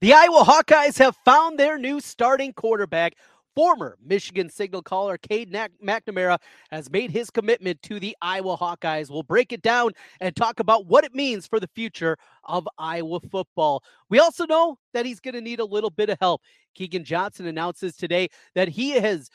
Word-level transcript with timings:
The 0.00 0.12
Iowa 0.14 0.44
Hawkeyes 0.44 0.96
have 0.98 1.16
found 1.24 1.58
their 1.58 1.76
new 1.76 1.98
starting 1.98 2.52
quarterback. 2.52 3.14
Former 3.56 3.98
Michigan 4.06 4.48
signal 4.48 4.80
caller 4.80 5.18
Cade 5.18 5.52
McNamara 5.52 6.38
has 6.70 6.88
made 6.88 7.10
his 7.10 7.30
commitment 7.30 7.82
to 7.82 7.98
the 7.98 8.16
Iowa 8.22 8.56
Hawkeyes. 8.56 9.10
We'll 9.10 9.24
break 9.24 9.52
it 9.52 9.60
down 9.60 9.90
and 10.20 10.36
talk 10.36 10.60
about 10.60 10.86
what 10.86 11.02
it 11.02 11.16
means 11.16 11.48
for 11.48 11.58
the 11.58 11.66
future 11.74 12.16
of 12.44 12.68
Iowa 12.78 13.18
football. 13.18 13.82
We 14.08 14.20
also 14.20 14.46
know 14.46 14.78
that 14.94 15.04
he's 15.04 15.18
going 15.18 15.34
to 15.34 15.40
need 15.40 15.58
a 15.58 15.64
little 15.64 15.90
bit 15.90 16.10
of 16.10 16.18
help. 16.20 16.42
Keagan 16.78 17.02
Johnson 17.02 17.48
announces 17.48 17.96
today 17.96 18.28
that 18.54 18.68
he 18.68 18.92
has 18.92 19.28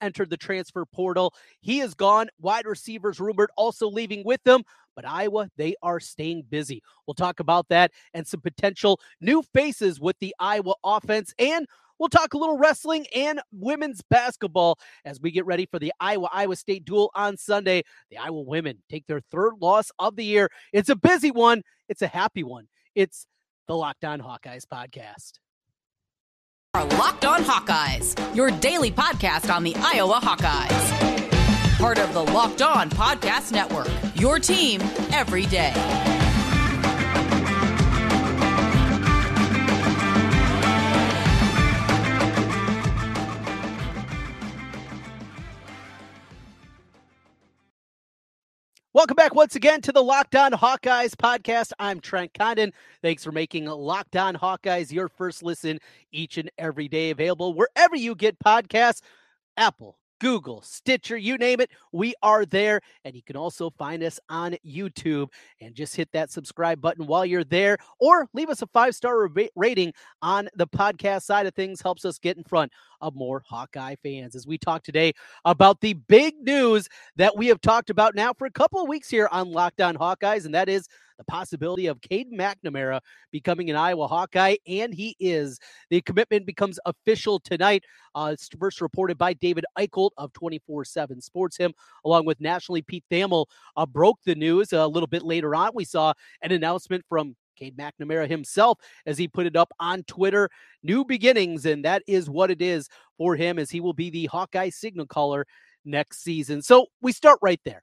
entered 0.00 0.30
the 0.30 0.38
transfer 0.38 0.86
portal. 0.86 1.34
He 1.60 1.80
is 1.80 1.92
gone. 1.92 2.28
Wide 2.40 2.64
receivers 2.64 3.20
rumored 3.20 3.50
also 3.58 3.90
leaving 3.90 4.22
with 4.24 4.42
them. 4.44 4.62
But 4.98 5.06
Iowa, 5.08 5.48
they 5.56 5.76
are 5.80 6.00
staying 6.00 6.46
busy. 6.50 6.82
We'll 7.06 7.14
talk 7.14 7.38
about 7.38 7.68
that 7.68 7.92
and 8.14 8.26
some 8.26 8.40
potential 8.40 8.98
new 9.20 9.44
faces 9.54 10.00
with 10.00 10.18
the 10.18 10.34
Iowa 10.40 10.74
offense. 10.82 11.32
And 11.38 11.68
we'll 12.00 12.08
talk 12.08 12.34
a 12.34 12.36
little 12.36 12.58
wrestling 12.58 13.06
and 13.14 13.40
women's 13.52 14.02
basketball 14.10 14.76
as 15.04 15.20
we 15.20 15.30
get 15.30 15.46
ready 15.46 15.68
for 15.70 15.78
the 15.78 15.92
Iowa 16.00 16.28
Iowa 16.32 16.56
State 16.56 16.84
duel 16.84 17.12
on 17.14 17.36
Sunday. 17.36 17.84
The 18.10 18.18
Iowa 18.18 18.40
women 18.40 18.82
take 18.90 19.06
their 19.06 19.20
third 19.20 19.52
loss 19.60 19.92
of 20.00 20.16
the 20.16 20.24
year. 20.24 20.50
It's 20.72 20.88
a 20.88 20.96
busy 20.96 21.30
one, 21.30 21.62
it's 21.88 22.02
a 22.02 22.08
happy 22.08 22.42
one. 22.42 22.66
It's 22.96 23.28
the 23.68 23.76
Locked 23.76 24.04
On 24.04 24.18
Hawkeyes 24.18 24.64
podcast. 24.66 25.34
Our 26.74 26.86
Locked 26.86 27.24
On 27.24 27.44
Hawkeyes, 27.44 28.34
your 28.34 28.50
daily 28.50 28.90
podcast 28.90 29.54
on 29.54 29.62
the 29.62 29.76
Iowa 29.76 30.18
Hawkeyes 30.20 31.18
part 31.78 31.98
of 31.98 32.12
the 32.12 32.22
Locked 32.22 32.60
On 32.60 32.90
Podcast 32.90 33.52
Network. 33.52 33.86
Your 34.18 34.38
team 34.40 34.80
every 35.12 35.46
day. 35.46 35.72
Welcome 48.92 49.14
back 49.14 49.36
once 49.36 49.54
again 49.54 49.80
to 49.82 49.92
the 49.92 50.02
Locked 50.02 50.34
On 50.34 50.50
Hawkeyes 50.50 51.10
podcast. 51.10 51.70
I'm 51.78 52.00
Trent 52.00 52.34
Condon. 52.34 52.72
Thanks 53.00 53.22
for 53.22 53.30
making 53.30 53.66
Locked 53.66 54.16
On 54.16 54.34
Hawkeyes 54.34 54.90
your 54.90 55.08
first 55.08 55.44
listen 55.44 55.78
each 56.10 56.36
and 56.36 56.50
every 56.58 56.88
day 56.88 57.10
available 57.10 57.54
wherever 57.54 57.94
you 57.94 58.16
get 58.16 58.40
podcasts. 58.40 59.00
Apple, 59.56 59.96
Google, 60.20 60.62
Stitcher, 60.62 61.16
you 61.16 61.36
name 61.38 61.60
it, 61.60 61.70
we 61.92 62.14
are 62.22 62.44
there. 62.44 62.80
And 63.04 63.14
you 63.14 63.22
can 63.22 63.36
also 63.36 63.70
find 63.70 64.02
us 64.02 64.18
on 64.28 64.56
YouTube 64.66 65.28
and 65.60 65.74
just 65.74 65.96
hit 65.96 66.10
that 66.12 66.30
subscribe 66.30 66.80
button 66.80 67.06
while 67.06 67.24
you're 67.24 67.44
there 67.44 67.78
or 67.98 68.28
leave 68.34 68.50
us 68.50 68.62
a 68.62 68.66
five 68.66 68.94
star 68.94 69.28
rating 69.56 69.92
on 70.22 70.48
the 70.54 70.66
podcast 70.66 71.22
side 71.22 71.46
of 71.46 71.54
things, 71.54 71.80
helps 71.80 72.04
us 72.04 72.18
get 72.18 72.36
in 72.36 72.44
front 72.44 72.72
of 73.00 73.14
more 73.14 73.42
Hawkeye 73.46 73.96
fans. 74.02 74.34
As 74.34 74.46
we 74.46 74.58
talk 74.58 74.82
today 74.82 75.12
about 75.44 75.80
the 75.80 75.94
big 75.94 76.34
news 76.40 76.88
that 77.16 77.36
we 77.36 77.46
have 77.48 77.60
talked 77.60 77.90
about 77.90 78.14
now 78.14 78.32
for 78.32 78.46
a 78.46 78.50
couple 78.50 78.82
of 78.82 78.88
weeks 78.88 79.08
here 79.08 79.28
on 79.30 79.50
Locked 79.50 79.80
On 79.80 79.96
Hawkeyes, 79.96 80.44
and 80.44 80.54
that 80.54 80.68
is 80.68 80.88
the 81.18 81.24
possibility 81.24 81.86
of 81.86 82.00
Cade 82.00 82.32
McNamara 82.32 83.00
becoming 83.30 83.68
an 83.70 83.76
Iowa 83.76 84.06
Hawkeye, 84.06 84.56
and 84.66 84.94
he 84.94 85.16
is. 85.20 85.58
The 85.90 86.00
commitment 86.00 86.46
becomes 86.46 86.78
official 86.86 87.40
tonight. 87.40 87.84
Uh, 88.14 88.30
it's 88.32 88.48
first 88.58 88.80
reported 88.80 89.18
by 89.18 89.34
David 89.34 89.64
Eickholt 89.78 90.10
of 90.16 90.32
24 90.32 90.84
7 90.84 91.20
Sports. 91.20 91.56
Him, 91.56 91.74
along 92.04 92.24
with 92.24 92.40
nationally 92.40 92.82
Pete 92.82 93.04
Thamel, 93.10 93.46
uh, 93.76 93.84
broke 93.84 94.18
the 94.24 94.34
news 94.34 94.72
a 94.72 94.86
little 94.86 95.06
bit 95.06 95.22
later 95.22 95.54
on. 95.54 95.72
We 95.74 95.84
saw 95.84 96.14
an 96.42 96.52
announcement 96.52 97.04
from 97.08 97.36
Cade 97.56 97.76
McNamara 97.76 98.28
himself 98.28 98.78
as 99.04 99.18
he 99.18 99.26
put 99.28 99.46
it 99.46 99.56
up 99.56 99.72
on 99.80 100.04
Twitter. 100.04 100.48
New 100.82 101.04
beginnings, 101.04 101.66
and 101.66 101.84
that 101.84 102.02
is 102.06 102.30
what 102.30 102.50
it 102.50 102.62
is 102.62 102.88
for 103.16 103.34
him 103.34 103.58
as 103.58 103.70
he 103.70 103.80
will 103.80 103.92
be 103.92 104.10
the 104.10 104.26
Hawkeye 104.26 104.70
signal 104.70 105.06
caller 105.06 105.46
next 105.84 106.22
season. 106.22 106.62
So 106.62 106.86
we 107.02 107.12
start 107.12 107.38
right 107.42 107.60
there. 107.64 107.82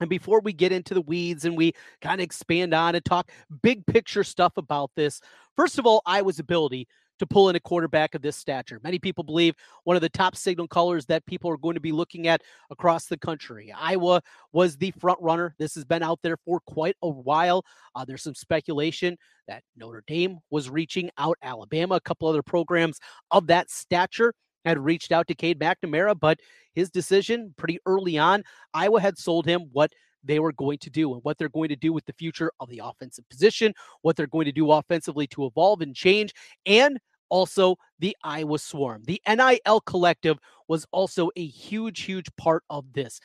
And 0.00 0.08
before 0.08 0.40
we 0.40 0.52
get 0.52 0.72
into 0.72 0.94
the 0.94 1.02
weeds 1.02 1.44
and 1.44 1.56
we 1.56 1.74
kind 2.00 2.20
of 2.20 2.24
expand 2.24 2.74
on 2.74 2.94
and 2.94 3.04
talk 3.04 3.30
big 3.62 3.86
picture 3.86 4.24
stuff 4.24 4.56
about 4.56 4.90
this, 4.96 5.20
first 5.56 5.78
of 5.78 5.86
all, 5.86 6.02
Iowa's 6.06 6.38
ability 6.38 6.88
to 7.18 7.26
pull 7.26 7.50
in 7.50 7.56
a 7.56 7.60
quarterback 7.60 8.14
of 8.14 8.22
this 8.22 8.34
stature. 8.34 8.80
Many 8.82 8.98
people 8.98 9.22
believe 9.22 9.54
one 9.84 9.94
of 9.94 10.00
the 10.00 10.08
top 10.08 10.34
signal 10.34 10.66
callers 10.66 11.04
that 11.06 11.26
people 11.26 11.50
are 11.50 11.58
going 11.58 11.74
to 11.74 11.80
be 11.80 11.92
looking 11.92 12.28
at 12.28 12.40
across 12.70 13.06
the 13.06 13.18
country. 13.18 13.70
Iowa 13.76 14.22
was 14.54 14.78
the 14.78 14.90
front 14.92 15.18
runner. 15.20 15.54
This 15.58 15.74
has 15.74 15.84
been 15.84 16.02
out 16.02 16.20
there 16.22 16.38
for 16.46 16.60
quite 16.60 16.96
a 17.02 17.10
while. 17.10 17.62
Uh, 17.94 18.06
there's 18.06 18.22
some 18.22 18.34
speculation 18.34 19.18
that 19.48 19.62
Notre 19.76 20.02
Dame 20.06 20.38
was 20.50 20.70
reaching 20.70 21.10
out, 21.18 21.36
Alabama, 21.42 21.96
a 21.96 22.00
couple 22.00 22.26
other 22.26 22.42
programs 22.42 22.98
of 23.30 23.48
that 23.48 23.70
stature 23.70 24.32
had 24.64 24.78
reached 24.78 25.12
out 25.12 25.26
to 25.28 25.34
Cade 25.34 25.58
McNamara, 25.58 26.18
but 26.18 26.38
his 26.74 26.90
decision 26.90 27.54
pretty 27.56 27.78
early 27.86 28.18
on, 28.18 28.42
Iowa 28.74 29.00
had 29.00 29.18
sold 29.18 29.46
him 29.46 29.68
what 29.72 29.92
they 30.22 30.38
were 30.38 30.52
going 30.52 30.78
to 30.78 30.90
do 30.90 31.12
and 31.12 31.22
what 31.24 31.38
they're 31.38 31.48
going 31.48 31.70
to 31.70 31.76
do 31.76 31.92
with 31.92 32.04
the 32.04 32.12
future 32.12 32.52
of 32.60 32.68
the 32.68 32.80
offensive 32.84 33.28
position, 33.28 33.72
what 34.02 34.16
they're 34.16 34.26
going 34.26 34.44
to 34.44 34.52
do 34.52 34.70
offensively 34.70 35.26
to 35.28 35.46
evolve 35.46 35.80
and 35.80 35.94
change, 35.94 36.34
and 36.66 36.98
also 37.30 37.76
the 37.98 38.16
Iowa 38.22 38.58
Swarm. 38.58 39.02
The 39.06 39.22
NIL 39.26 39.80
collective 39.82 40.38
was 40.68 40.86
also 40.92 41.30
a 41.36 41.46
huge, 41.46 42.02
huge 42.02 42.26
part 42.36 42.64
of 42.68 42.92
this. 42.92 43.20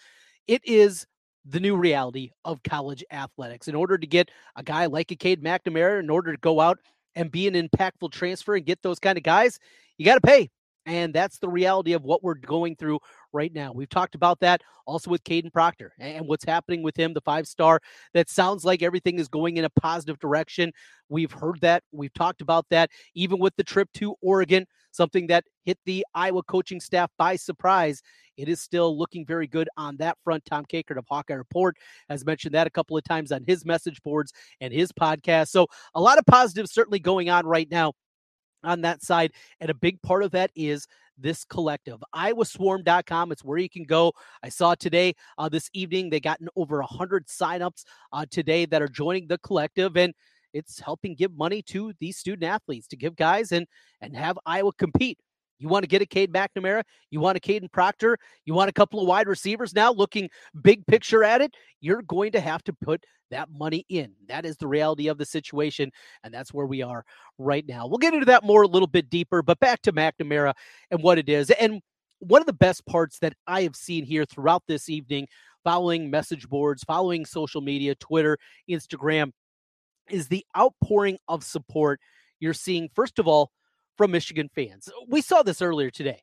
It 0.47 0.62
is 0.63 1.06
the 1.46 1.59
new 1.59 1.75
reality 1.75 2.31
of 2.44 2.63
college 2.63 3.03
athletics. 3.12 3.67
In 3.67 3.75
order 3.75 3.97
to 3.97 4.07
get 4.07 4.31
a 4.56 4.63
guy 4.63 4.85
like 4.85 5.12
a 5.12 5.16
Cade 5.16 5.44
McNamara, 5.44 6.00
in 6.00 6.09
order 6.09 6.31
to 6.31 6.40
go 6.40 6.59
out 6.59 6.79
and 7.16 7.31
be 7.31 7.47
an 7.47 7.53
impactful 7.53 8.12
transfer 8.12 8.56
and 8.56 8.66
get 8.66 8.81
those 8.81 9.00
kind 9.00 9.17
of 9.17 9.23
guys, 9.23 9.59
you 9.97 10.06
got 10.06 10.16
to 10.16 10.22
pay. 10.22 10.50
And 10.85 11.13
that's 11.13 11.40
the 11.40 11.50
reality 11.50 11.94
of 11.94 12.03
what 12.03 12.23
we're 12.23 12.35
going 12.35 12.75
through 12.75 13.00
right 13.34 13.53
now. 13.53 13.72
We've 13.73 13.90
talked 13.90 14.16
about 14.16 14.40
that 14.41 14.62
also 14.85 15.09
with 15.09 15.23
Kadyn 15.23 15.51
Proctor 15.51 15.94
and 16.00 16.28
what's 16.28 16.46
happening 16.46 16.84
with 16.84 16.96
him, 16.96 17.13
the 17.13 17.22
five 17.22 17.47
star. 17.47 17.81
That 18.13 18.29
sounds 18.29 18.63
like 18.63 18.84
everything 18.84 19.18
is 19.18 19.28
going 19.28 19.57
in 19.57 19.66
a 19.66 19.69
positive 19.69 20.19
direction. 20.19 20.72
We've 21.09 21.31
heard 21.31 21.59
that. 21.62 21.84
We've 21.91 22.13
talked 22.13 22.41
about 22.41 22.66
that, 22.69 22.91
even 23.16 23.40
with 23.40 23.56
the 23.56 23.63
trip 23.63 23.90
to 23.96 24.16
Oregon, 24.22 24.66
something 24.91 25.28
that 25.28 25.46
hit 25.63 25.79
the 25.85 26.06
Iowa 26.13 26.44
coaching 26.44 26.79
staff 26.79 27.09
by 27.17 27.35
surprise. 27.35 28.02
It 28.38 28.50
is 28.50 28.62
still 28.62 28.97
looking 28.97 29.25
very 29.25 29.47
good 29.47 29.69
on 29.78 29.97
that 29.97 30.17
front. 30.23 30.46
Tom 30.46 30.66
Kakert 30.66 30.97
of 30.97 31.06
Hawkeye 31.09 31.34
Report 31.34 31.78
has 32.09 32.25
mentioned 32.25 32.53
that 32.53 32.67
a 32.67 32.72
couple 32.72 32.97
of 32.97 33.03
times 33.03 33.31
on 33.31 33.44
his 33.46 33.66
message 33.66 34.02
boards 34.03 34.34
and 34.62 34.73
his 34.73 34.91
podcast. 34.91 35.50
So, 35.50 35.67
a 35.94 36.02
lot 36.02 36.17
of 36.17 36.25
positives 36.25 36.73
certainly 36.73 37.00
going 37.00 37.29
on 37.29 37.46
right 37.46 37.69
now 37.72 37.94
on 38.66 38.81
that 38.81 39.02
side. 39.02 39.31
And 39.59 39.70
a 39.70 39.74
big 39.74 40.02
part 40.02 40.24
of 40.24 40.31
that 40.31 40.52
is 40.56 40.88
this 41.18 41.46
collective. 41.46 42.03
IowaSwarm.com. 42.14 43.31
It's 43.31 43.44
where 43.44 43.58
you 43.58 43.70
can 43.70 43.84
go. 43.84 44.14
I 44.44 44.50
saw 44.50 44.76
today, 44.76 45.16
uh, 45.38 45.50
this 45.50 45.70
evening, 45.74 46.09
they 46.09 46.20
gotten 46.20 46.50
over 46.56 46.80
100 46.80 47.28
signups 47.28 47.84
uh, 48.12 48.26
today 48.30 48.66
that 48.66 48.81
are 48.81 48.88
joining 48.88 49.28
the 49.28 49.38
collective. 49.38 49.96
And 49.96 50.14
it's 50.53 50.80
helping 50.80 51.16
give 51.16 51.36
money 51.36 51.62
to 51.64 51.94
these 52.00 52.18
student 52.18 52.44
athletes 52.46 52.88
to 52.88 52.96
give 52.96 53.16
guys 53.16 53.52
and 53.52 53.68
and 54.02 54.16
have 54.16 54.40
Iowa 54.46 54.72
compete 54.74 55.20
you 55.60 55.68
want 55.68 55.84
to 55.84 55.88
get 55.88 56.02
a 56.02 56.06
Cade 56.06 56.32
McNamara? 56.32 56.84
You 57.10 57.20
want 57.20 57.38
a 57.38 57.40
Kadyn 57.40 57.72
Proctor? 57.72 58.18
You 58.46 58.54
want 58.54 58.70
a 58.70 58.74
couple 58.74 59.00
of 59.00 59.08
wide 59.08 59.28
receivers 59.28 59.74
now 59.74 59.92
looking 59.92 60.30
big 60.62 60.86
picture 60.86 61.24
at 61.24 61.42
it? 61.42 61.56
You're 61.80 62.02
going 62.02 62.32
to 62.34 62.40
have 62.40 62.64
to 62.66 62.74
put 62.74 63.06
that 63.32 63.50
money 63.50 63.86
in. 63.90 64.14
That 64.28 64.46
is 64.46 64.58
the 64.58 64.68
reality 64.68 65.08
of 65.08 65.18
the 65.18 65.26
situation. 65.26 65.92
And 66.24 66.34
that's 66.34 66.54
where 66.54 66.66
we 66.66 66.82
are 66.82 67.04
right 67.38 67.66
now. 67.68 67.88
We'll 67.88 67.98
get 67.98 68.14
into 68.14 68.26
that 68.28 68.44
more 68.44 68.64
a 68.64 68.68
little 68.68 68.88
bit 68.88 69.10
deeper, 69.10 69.42
but 69.42 69.60
back 69.60 69.82
to 69.84 69.94
McNamara 69.94 70.54
and 70.92 71.02
what 71.02 71.18
it 71.18 71.30
is. 71.30 71.50
And 71.52 71.82
one 72.20 72.42
of 72.42 72.48
the 72.48 72.54
best 72.54 72.86
parts 72.86 73.20
that 73.20 73.34
I 73.48 73.64
have 73.64 73.76
seen 73.76 74.06
here 74.06 74.26
throughout 74.26 74.64
this 74.68 74.90
evening, 74.90 75.28
following 75.64 76.10
message 76.10 76.48
boards, 76.48 76.84
following 76.84 77.26
social 77.26 77.62
media, 77.62 77.96
Twitter, 77.96 78.38
Instagram, 78.70 79.32
is 80.10 80.28
the 80.28 80.46
outpouring 80.58 81.18
of 81.28 81.44
support 81.44 82.00
you're 82.40 82.54
seeing, 82.54 82.90
first 82.94 83.18
of 83.20 83.28
all, 83.28 83.52
from 83.97 84.12
Michigan 84.12 84.50
fans. 84.53 84.90
We 85.08 85.22
saw 85.22 85.44
this 85.44 85.62
earlier 85.62 85.90
today. 85.90 86.22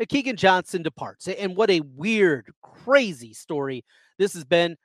Uh, 0.00 0.04
Keagan 0.04 0.36
Johnson 0.36 0.82
departs, 0.82 1.28
and 1.28 1.56
what 1.56 1.70
a 1.70 1.80
weird, 1.80 2.50
crazy 2.62 3.34
story 3.34 3.84
this 4.18 4.34
has 4.34 4.44
been 4.44 4.76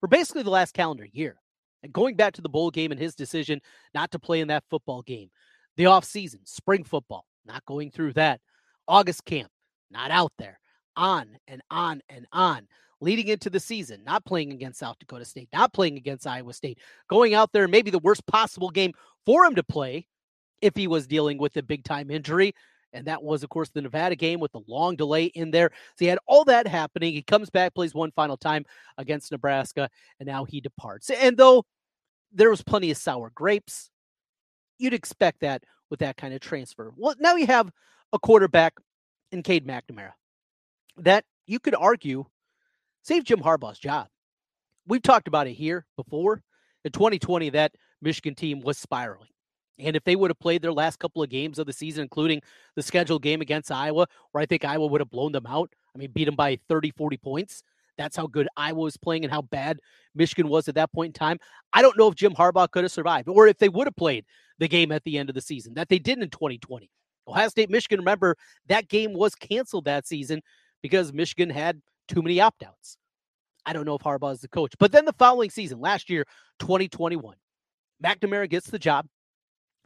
for 0.00 0.08
basically 0.08 0.42
the 0.42 0.50
last 0.50 0.74
calendar 0.74 1.06
year. 1.12 1.36
And 1.82 1.92
going 1.92 2.16
back 2.16 2.34
to 2.34 2.42
the 2.42 2.48
bowl 2.48 2.70
game 2.70 2.90
and 2.90 3.00
his 3.00 3.14
decision 3.14 3.60
not 3.94 4.10
to 4.10 4.18
play 4.18 4.40
in 4.40 4.48
that 4.48 4.64
football 4.68 5.02
game, 5.02 5.30
the 5.76 5.84
offseason, 5.84 6.40
spring 6.44 6.84
football, 6.84 7.26
not 7.44 7.64
going 7.64 7.90
through 7.90 8.14
that, 8.14 8.40
August 8.88 9.24
camp, 9.24 9.50
not 9.90 10.10
out 10.10 10.32
there, 10.38 10.58
on 10.96 11.38
and 11.46 11.62
on 11.70 12.00
and 12.08 12.26
on. 12.32 12.66
Leading 13.00 13.28
into 13.28 13.50
the 13.50 13.60
season, 13.60 14.02
not 14.04 14.24
playing 14.24 14.52
against 14.52 14.78
South 14.78 14.98
Dakota 14.98 15.26
State, 15.26 15.50
not 15.52 15.74
playing 15.74 15.98
against 15.98 16.26
Iowa 16.26 16.54
State, 16.54 16.78
going 17.08 17.34
out 17.34 17.52
there, 17.52 17.68
maybe 17.68 17.90
the 17.90 17.98
worst 17.98 18.26
possible 18.26 18.70
game 18.70 18.94
for 19.26 19.44
him 19.44 19.54
to 19.54 19.62
play 19.62 20.06
if 20.60 20.74
he 20.74 20.86
was 20.86 21.06
dealing 21.06 21.38
with 21.38 21.56
a 21.56 21.62
big 21.62 21.84
time 21.84 22.10
injury. 22.10 22.54
And 22.92 23.06
that 23.06 23.22
was, 23.22 23.42
of 23.42 23.50
course, 23.50 23.68
the 23.70 23.82
Nevada 23.82 24.16
game 24.16 24.40
with 24.40 24.52
the 24.52 24.62
long 24.66 24.96
delay 24.96 25.24
in 25.26 25.50
there. 25.50 25.70
So 25.72 26.04
he 26.04 26.06
had 26.06 26.18
all 26.26 26.44
that 26.44 26.66
happening. 26.66 27.12
He 27.12 27.22
comes 27.22 27.50
back, 27.50 27.74
plays 27.74 27.94
one 27.94 28.10
final 28.12 28.36
time 28.36 28.64
against 28.96 29.32
Nebraska, 29.32 29.90
and 30.18 30.26
now 30.26 30.44
he 30.44 30.60
departs. 30.60 31.10
And 31.10 31.36
though 31.36 31.64
there 32.32 32.48
was 32.48 32.62
plenty 32.62 32.90
of 32.90 32.96
sour 32.96 33.30
grapes, 33.34 33.90
you'd 34.78 34.94
expect 34.94 35.40
that 35.40 35.64
with 35.90 36.00
that 36.00 36.16
kind 36.16 36.32
of 36.32 36.40
transfer. 36.40 36.92
Well, 36.96 37.14
now 37.18 37.36
you 37.36 37.46
have 37.46 37.70
a 38.12 38.18
quarterback 38.18 38.74
in 39.32 39.42
Cade 39.42 39.66
McNamara 39.66 40.12
that 40.98 41.24
you 41.46 41.58
could 41.58 41.74
argue 41.74 42.24
saved 43.02 43.26
Jim 43.26 43.40
Harbaugh's 43.40 43.78
job. 43.78 44.08
We've 44.86 45.02
talked 45.02 45.28
about 45.28 45.46
it 45.46 45.52
here 45.54 45.84
before. 45.96 46.42
In 46.84 46.92
2020, 46.92 47.50
that 47.50 47.72
Michigan 48.00 48.34
team 48.34 48.60
was 48.60 48.78
spiraling. 48.78 49.28
And 49.78 49.94
if 49.94 50.04
they 50.04 50.16
would 50.16 50.30
have 50.30 50.38
played 50.38 50.62
their 50.62 50.72
last 50.72 50.98
couple 50.98 51.22
of 51.22 51.28
games 51.28 51.58
of 51.58 51.66
the 51.66 51.72
season, 51.72 52.02
including 52.02 52.40
the 52.76 52.82
scheduled 52.82 53.22
game 53.22 53.40
against 53.40 53.70
Iowa, 53.70 54.06
where 54.32 54.42
I 54.42 54.46
think 54.46 54.64
Iowa 54.64 54.86
would 54.86 55.00
have 55.00 55.10
blown 55.10 55.32
them 55.32 55.46
out, 55.46 55.70
I 55.94 55.98
mean, 55.98 56.10
beat 56.12 56.24
them 56.24 56.36
by 56.36 56.58
30, 56.68 56.92
40 56.92 57.16
points. 57.18 57.62
That's 57.98 58.16
how 58.16 58.26
good 58.26 58.48
Iowa 58.56 58.80
was 58.80 58.96
playing 58.96 59.24
and 59.24 59.32
how 59.32 59.42
bad 59.42 59.80
Michigan 60.14 60.48
was 60.48 60.68
at 60.68 60.74
that 60.74 60.92
point 60.92 61.10
in 61.10 61.12
time. 61.18 61.38
I 61.72 61.82
don't 61.82 61.96
know 61.96 62.08
if 62.08 62.14
Jim 62.14 62.34
Harbaugh 62.34 62.70
could 62.70 62.84
have 62.84 62.92
survived 62.92 63.28
or 63.28 63.46
if 63.46 63.58
they 63.58 63.68
would 63.68 63.86
have 63.86 63.96
played 63.96 64.24
the 64.58 64.68
game 64.68 64.92
at 64.92 65.04
the 65.04 65.18
end 65.18 65.28
of 65.28 65.34
the 65.34 65.40
season 65.40 65.74
that 65.74 65.88
they 65.88 65.98
didn't 65.98 66.24
in 66.24 66.30
2020. 66.30 66.90
Ohio 67.28 67.48
State, 67.48 67.70
Michigan, 67.70 68.00
remember 68.00 68.36
that 68.68 68.88
game 68.88 69.12
was 69.12 69.34
canceled 69.34 69.86
that 69.86 70.06
season 70.06 70.42
because 70.82 71.12
Michigan 71.12 71.50
had 71.50 71.80
too 72.08 72.22
many 72.22 72.40
opt 72.40 72.62
outs. 72.62 72.96
I 73.64 73.72
don't 73.72 73.84
know 73.84 73.96
if 73.96 74.02
Harbaugh 74.02 74.32
is 74.32 74.40
the 74.40 74.48
coach. 74.48 74.74
But 74.78 74.92
then 74.92 75.04
the 75.04 75.12
following 75.14 75.50
season, 75.50 75.80
last 75.80 76.08
year, 76.08 76.24
2021, 76.60 77.34
McNamara 78.02 78.48
gets 78.48 78.70
the 78.70 78.78
job 78.78 79.06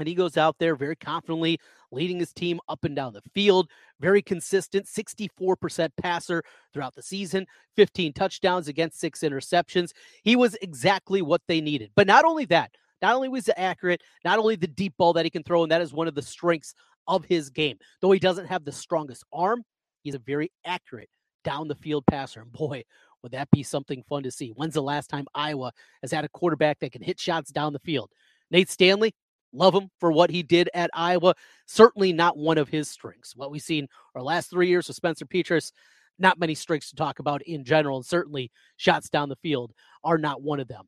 and 0.00 0.08
he 0.08 0.14
goes 0.14 0.36
out 0.36 0.56
there 0.58 0.74
very 0.74 0.96
confidently, 0.96 1.60
leading 1.92 2.18
his 2.18 2.32
team 2.32 2.60
up 2.68 2.84
and 2.84 2.96
down 2.96 3.12
the 3.12 3.22
field. 3.34 3.68
Very 4.00 4.22
consistent, 4.22 4.86
64% 4.86 5.90
passer 6.00 6.42
throughout 6.72 6.94
the 6.94 7.02
season, 7.02 7.46
15 7.76 8.12
touchdowns 8.12 8.68
against 8.68 8.98
six 8.98 9.20
interceptions. 9.20 9.92
He 10.22 10.36
was 10.36 10.56
exactly 10.62 11.22
what 11.22 11.42
they 11.46 11.60
needed. 11.60 11.90
But 11.94 12.06
not 12.06 12.24
only 12.24 12.46
that, 12.46 12.72
not 13.02 13.14
only 13.14 13.28
was 13.28 13.48
it 13.48 13.54
accurate, 13.56 14.02
not 14.24 14.38
only 14.38 14.56
the 14.56 14.66
deep 14.66 14.94
ball 14.96 15.12
that 15.14 15.24
he 15.24 15.30
can 15.30 15.42
throw, 15.42 15.62
and 15.62 15.72
that 15.72 15.80
is 15.80 15.92
one 15.92 16.08
of 16.08 16.14
the 16.14 16.22
strengths 16.22 16.74
of 17.06 17.24
his 17.24 17.50
game. 17.50 17.78
Though 18.00 18.10
he 18.10 18.18
doesn't 18.18 18.46
have 18.46 18.64
the 18.64 18.72
strongest 18.72 19.24
arm, 19.32 19.64
he's 20.02 20.14
a 20.14 20.18
very 20.18 20.50
accurate 20.64 21.08
down 21.44 21.68
the 21.68 21.74
field 21.74 22.04
passer. 22.10 22.42
And 22.42 22.52
boy, 22.52 22.84
would 23.22 23.32
that 23.32 23.50
be 23.50 23.62
something 23.62 24.02
fun 24.08 24.22
to 24.22 24.30
see? 24.30 24.48
When's 24.50 24.74
the 24.74 24.82
last 24.82 25.08
time 25.08 25.26
Iowa 25.34 25.72
has 26.02 26.12
had 26.12 26.24
a 26.24 26.28
quarterback 26.28 26.78
that 26.80 26.92
can 26.92 27.02
hit 27.02 27.18
shots 27.18 27.50
down 27.50 27.72
the 27.72 27.78
field? 27.80 28.10
Nate 28.50 28.70
Stanley, 28.70 29.14
love 29.52 29.74
him 29.74 29.90
for 29.98 30.12
what 30.12 30.30
he 30.30 30.42
did 30.42 30.68
at 30.74 30.90
Iowa. 30.94 31.34
Certainly 31.66 32.12
not 32.12 32.36
one 32.36 32.58
of 32.58 32.68
his 32.68 32.88
strengths. 32.88 33.36
What 33.36 33.50
we've 33.50 33.62
seen 33.62 33.88
our 34.14 34.22
last 34.22 34.50
three 34.50 34.68
years 34.68 34.88
with 34.88 34.96
Spencer 34.96 35.26
Petras, 35.26 35.72
not 36.18 36.38
many 36.38 36.54
strengths 36.54 36.90
to 36.90 36.96
talk 36.96 37.18
about 37.18 37.42
in 37.42 37.64
general, 37.64 37.96
and 37.96 38.06
certainly 38.06 38.50
shots 38.76 39.08
down 39.08 39.28
the 39.28 39.36
field 39.36 39.72
are 40.04 40.18
not 40.18 40.42
one 40.42 40.60
of 40.60 40.68
them. 40.68 40.84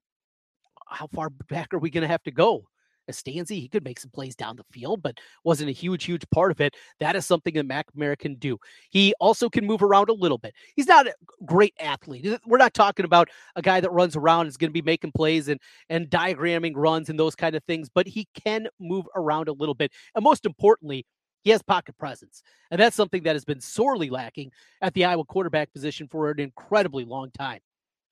How 0.88 1.06
far 1.06 1.30
back 1.30 1.72
are 1.72 1.78
we 1.78 1.90
going 1.90 2.02
to 2.02 2.08
have 2.08 2.22
to 2.24 2.30
go? 2.30 2.68
Stanzi, 3.10 3.60
he 3.60 3.68
could 3.68 3.84
make 3.84 3.98
some 3.98 4.10
plays 4.10 4.36
down 4.36 4.56
the 4.56 4.64
field, 4.70 5.02
but 5.02 5.18
wasn't 5.44 5.70
a 5.70 5.72
huge, 5.72 6.04
huge 6.04 6.24
part 6.30 6.50
of 6.50 6.60
it. 6.60 6.74
That 7.00 7.16
is 7.16 7.26
something 7.26 7.54
that 7.54 7.68
McNamara 7.68 8.18
can 8.18 8.36
do. 8.36 8.58
He 8.90 9.14
also 9.20 9.48
can 9.48 9.66
move 9.66 9.82
around 9.82 10.08
a 10.08 10.14
little 10.14 10.38
bit. 10.38 10.54
He's 10.76 10.86
not 10.86 11.06
a 11.06 11.14
great 11.44 11.74
athlete. 11.80 12.38
We're 12.46 12.58
not 12.58 12.74
talking 12.74 13.04
about 13.04 13.28
a 13.56 13.62
guy 13.62 13.80
that 13.80 13.90
runs 13.92 14.16
around 14.16 14.46
is 14.46 14.56
going 14.56 14.70
to 14.70 14.72
be 14.72 14.82
making 14.82 15.12
plays 15.12 15.48
and 15.48 15.60
and 15.88 16.08
diagramming 16.08 16.72
runs 16.76 17.08
and 17.08 17.18
those 17.18 17.34
kind 17.34 17.56
of 17.56 17.64
things, 17.64 17.88
but 17.92 18.06
he 18.06 18.28
can 18.34 18.68
move 18.80 19.06
around 19.14 19.48
a 19.48 19.52
little 19.52 19.74
bit. 19.74 19.92
And 20.14 20.22
most 20.22 20.46
importantly, 20.46 21.04
he 21.42 21.50
has 21.50 21.62
pocket 21.62 21.96
presence. 21.98 22.42
And 22.70 22.80
that's 22.80 22.96
something 22.96 23.24
that 23.24 23.34
has 23.34 23.44
been 23.44 23.60
sorely 23.60 24.10
lacking 24.10 24.52
at 24.80 24.94
the 24.94 25.04
Iowa 25.04 25.24
quarterback 25.24 25.72
position 25.72 26.06
for 26.08 26.30
an 26.30 26.40
incredibly 26.40 27.04
long 27.04 27.30
time. 27.32 27.60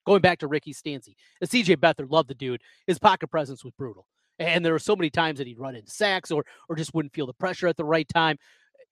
Going 0.06 0.20
back 0.20 0.38
to 0.38 0.48
Ricky 0.48 0.72
Stanzi, 0.72 1.14
CJ 1.44 1.76
Beathard 1.76 2.10
loved 2.10 2.28
the 2.28 2.34
dude. 2.34 2.62
His 2.86 2.98
pocket 2.98 3.28
presence 3.28 3.64
was 3.64 3.72
brutal. 3.74 4.06
And 4.40 4.64
there 4.64 4.72
were 4.72 4.78
so 4.78 4.96
many 4.96 5.10
times 5.10 5.38
that 5.38 5.46
he'd 5.46 5.58
run 5.60 5.76
into 5.76 5.90
sacks 5.90 6.30
or 6.30 6.44
or 6.68 6.74
just 6.74 6.94
wouldn't 6.94 7.14
feel 7.14 7.26
the 7.26 7.34
pressure 7.34 7.68
at 7.68 7.76
the 7.76 7.84
right 7.84 8.08
time. 8.08 8.38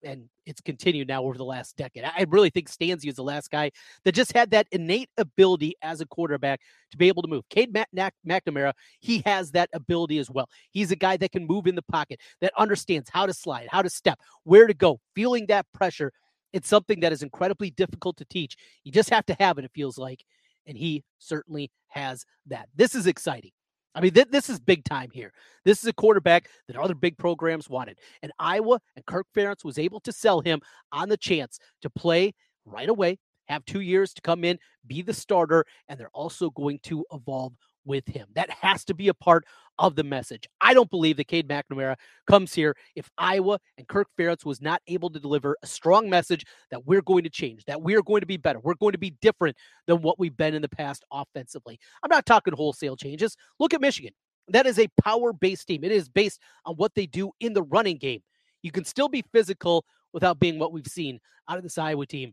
And 0.04 0.28
it's 0.46 0.60
continued 0.60 1.08
now 1.08 1.24
over 1.24 1.36
the 1.36 1.44
last 1.44 1.76
decade. 1.76 2.04
I 2.04 2.24
really 2.28 2.50
think 2.50 2.70
Stanzi 2.70 3.08
is 3.08 3.16
the 3.16 3.24
last 3.24 3.50
guy 3.50 3.72
that 4.04 4.12
just 4.12 4.32
had 4.32 4.52
that 4.52 4.68
innate 4.70 5.10
ability 5.16 5.74
as 5.82 6.00
a 6.00 6.06
quarterback 6.06 6.60
to 6.92 6.96
be 6.96 7.08
able 7.08 7.22
to 7.22 7.28
move. 7.28 7.48
Cade 7.48 7.76
McNamara, 8.24 8.74
he 9.00 9.22
has 9.26 9.50
that 9.52 9.68
ability 9.72 10.18
as 10.18 10.30
well. 10.30 10.48
He's 10.70 10.92
a 10.92 10.96
guy 10.96 11.16
that 11.16 11.32
can 11.32 11.46
move 11.48 11.66
in 11.66 11.74
the 11.74 11.82
pocket, 11.82 12.20
that 12.40 12.52
understands 12.56 13.10
how 13.10 13.26
to 13.26 13.34
slide, 13.34 13.66
how 13.72 13.82
to 13.82 13.90
step, 13.90 14.20
where 14.44 14.68
to 14.68 14.74
go, 14.74 15.00
feeling 15.16 15.46
that 15.46 15.66
pressure. 15.74 16.12
It's 16.52 16.68
something 16.68 17.00
that 17.00 17.12
is 17.12 17.24
incredibly 17.24 17.70
difficult 17.70 18.18
to 18.18 18.24
teach. 18.26 18.56
You 18.84 18.92
just 18.92 19.10
have 19.10 19.26
to 19.26 19.36
have 19.40 19.58
it, 19.58 19.64
it 19.64 19.72
feels 19.74 19.98
like. 19.98 20.22
And 20.66 20.78
he 20.78 21.02
certainly 21.18 21.72
has 21.88 22.24
that. 22.46 22.68
This 22.76 22.94
is 22.94 23.08
exciting. 23.08 23.50
I 23.94 24.00
mean, 24.00 24.12
th- 24.12 24.28
this 24.30 24.48
is 24.48 24.60
big 24.60 24.84
time 24.84 25.10
here. 25.12 25.32
This 25.64 25.82
is 25.82 25.88
a 25.88 25.92
quarterback 25.92 26.48
that 26.66 26.76
other 26.76 26.94
big 26.94 27.18
programs 27.18 27.68
wanted. 27.68 27.98
And 28.22 28.32
Iowa 28.38 28.80
and 28.96 29.04
Kirk 29.06 29.26
Ferentz 29.34 29.64
was 29.64 29.78
able 29.78 30.00
to 30.00 30.12
sell 30.12 30.40
him 30.40 30.60
on 30.92 31.08
the 31.08 31.16
chance 31.16 31.58
to 31.82 31.90
play 31.90 32.34
right 32.64 32.88
away, 32.88 33.18
have 33.48 33.64
two 33.64 33.80
years 33.80 34.12
to 34.14 34.22
come 34.22 34.44
in, 34.44 34.58
be 34.86 35.02
the 35.02 35.14
starter, 35.14 35.64
and 35.88 35.98
they're 35.98 36.10
also 36.14 36.50
going 36.50 36.78
to 36.84 37.04
evolve 37.12 37.54
with 37.88 38.06
him. 38.06 38.28
That 38.34 38.50
has 38.50 38.84
to 38.84 38.94
be 38.94 39.08
a 39.08 39.14
part 39.14 39.44
of 39.78 39.96
the 39.96 40.04
message. 40.04 40.48
I 40.60 40.74
don't 40.74 40.90
believe 40.90 41.16
that 41.16 41.28
Cade 41.28 41.48
McNamara 41.48 41.96
comes 42.26 42.52
here 42.52 42.76
if 42.94 43.10
Iowa 43.18 43.58
and 43.76 43.88
Kirk 43.88 44.08
Ferentz 44.18 44.44
was 44.44 44.60
not 44.60 44.82
able 44.86 45.10
to 45.10 45.18
deliver 45.18 45.56
a 45.62 45.66
strong 45.66 46.10
message 46.10 46.44
that 46.70 46.86
we're 46.86 47.02
going 47.02 47.24
to 47.24 47.30
change, 47.30 47.64
that 47.64 47.82
we're 47.82 48.02
going 48.02 48.20
to 48.20 48.26
be 48.26 48.36
better, 48.36 48.60
we're 48.60 48.74
going 48.74 48.92
to 48.92 48.98
be 48.98 49.16
different 49.20 49.56
than 49.86 50.02
what 50.02 50.18
we've 50.18 50.36
been 50.36 50.54
in 50.54 50.62
the 50.62 50.68
past 50.68 51.04
offensively. 51.10 51.78
I'm 52.02 52.10
not 52.10 52.26
talking 52.26 52.54
wholesale 52.54 52.96
changes. 52.96 53.36
Look 53.58 53.74
at 53.74 53.80
Michigan. 53.80 54.12
That 54.48 54.66
is 54.66 54.78
a 54.78 54.88
power 55.02 55.32
based 55.32 55.66
team. 55.66 55.84
It 55.84 55.92
is 55.92 56.08
based 56.08 56.40
on 56.64 56.74
what 56.76 56.94
they 56.94 57.06
do 57.06 57.32
in 57.40 57.52
the 57.52 57.62
running 57.62 57.98
game. 57.98 58.20
You 58.62 58.70
can 58.70 58.84
still 58.84 59.08
be 59.08 59.24
physical 59.32 59.84
without 60.12 60.40
being 60.40 60.58
what 60.58 60.72
we've 60.72 60.86
seen 60.86 61.20
out 61.48 61.58
of 61.58 61.62
this 61.62 61.78
Iowa 61.78 62.06
team 62.06 62.32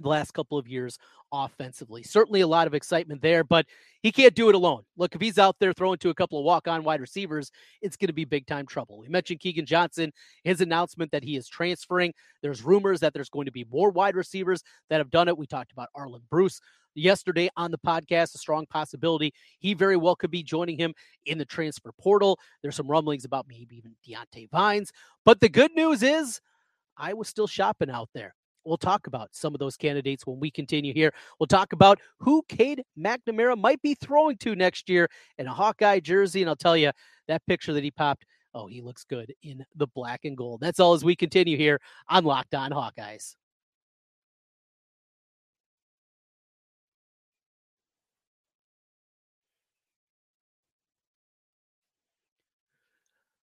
the 0.00 0.08
last 0.08 0.32
couple 0.32 0.58
of 0.58 0.68
years 0.68 0.98
offensively. 1.32 2.02
Certainly 2.02 2.40
a 2.40 2.46
lot 2.46 2.66
of 2.66 2.74
excitement 2.74 3.20
there, 3.20 3.44
but 3.44 3.66
he 4.02 4.12
can't 4.12 4.34
do 4.34 4.48
it 4.48 4.54
alone. 4.54 4.82
Look, 4.96 5.14
if 5.14 5.20
he's 5.20 5.38
out 5.38 5.56
there 5.58 5.72
throwing 5.72 5.98
to 5.98 6.10
a 6.10 6.14
couple 6.14 6.38
of 6.38 6.44
walk 6.44 6.68
on 6.68 6.84
wide 6.84 7.00
receivers, 7.00 7.50
it's 7.82 7.96
going 7.96 8.08
to 8.08 8.14
be 8.14 8.24
big 8.24 8.46
time 8.46 8.66
trouble. 8.66 8.98
We 8.98 9.08
mentioned 9.08 9.40
Keagan 9.40 9.66
Johnson, 9.66 10.12
his 10.44 10.60
announcement 10.60 11.10
that 11.12 11.24
he 11.24 11.36
is 11.36 11.48
transferring. 11.48 12.14
There's 12.42 12.62
rumors 12.62 13.00
that 13.00 13.12
there's 13.12 13.28
going 13.30 13.46
to 13.46 13.52
be 13.52 13.66
more 13.70 13.90
wide 13.90 14.16
receivers 14.16 14.62
that 14.88 14.98
have 14.98 15.10
done 15.10 15.28
it. 15.28 15.36
We 15.36 15.46
talked 15.46 15.72
about 15.72 15.88
Arland 15.96 16.22
Bruce 16.30 16.60
yesterday 16.94 17.48
on 17.56 17.70
the 17.70 17.78
podcast, 17.78 18.34
a 18.34 18.38
strong 18.38 18.66
possibility. 18.66 19.32
He 19.58 19.74
very 19.74 19.96
well 19.96 20.16
could 20.16 20.30
be 20.30 20.42
joining 20.42 20.78
him 20.78 20.94
in 21.26 21.38
the 21.38 21.44
transfer 21.44 21.92
portal. 22.00 22.38
There's 22.62 22.76
some 22.76 22.88
rumblings 22.88 23.24
about 23.24 23.46
maybe 23.48 23.76
even 23.76 23.94
Diante 24.04 24.48
Vines. 24.50 24.92
But 25.24 25.40
the 25.40 25.48
good 25.48 25.74
news 25.74 26.02
is, 26.02 26.40
I 26.96 27.14
was 27.14 27.28
still 27.28 27.46
shopping 27.46 27.90
out 27.90 28.08
there. 28.14 28.34
We'll 28.68 28.76
talk 28.76 29.06
about 29.06 29.30
some 29.32 29.54
of 29.54 29.58
those 29.58 29.76
candidates 29.76 30.26
when 30.26 30.38
we 30.38 30.50
continue 30.50 30.92
here. 30.92 31.12
We'll 31.40 31.46
talk 31.46 31.72
about 31.72 31.98
who 32.18 32.42
Cade 32.48 32.84
McNamara 32.98 33.56
might 33.58 33.80
be 33.82 33.94
throwing 33.94 34.36
to 34.38 34.54
next 34.54 34.88
year 34.88 35.08
in 35.38 35.46
a 35.46 35.54
Hawkeye 35.54 36.00
jersey. 36.00 36.42
And 36.42 36.50
I'll 36.50 36.56
tell 36.56 36.76
you, 36.76 36.90
that 37.28 37.44
picture 37.46 37.72
that 37.72 37.84
he 37.84 37.90
popped, 37.90 38.24
oh, 38.54 38.66
he 38.66 38.80
looks 38.80 39.04
good 39.04 39.32
in 39.42 39.64
the 39.76 39.86
black 39.86 40.20
and 40.24 40.36
gold. 40.36 40.60
That's 40.60 40.80
all 40.80 40.92
as 40.92 41.04
we 41.04 41.16
continue 41.16 41.56
here 41.56 41.80
on 42.08 42.24
Locked 42.24 42.54
On 42.54 42.70
Hawkeyes. 42.70 43.36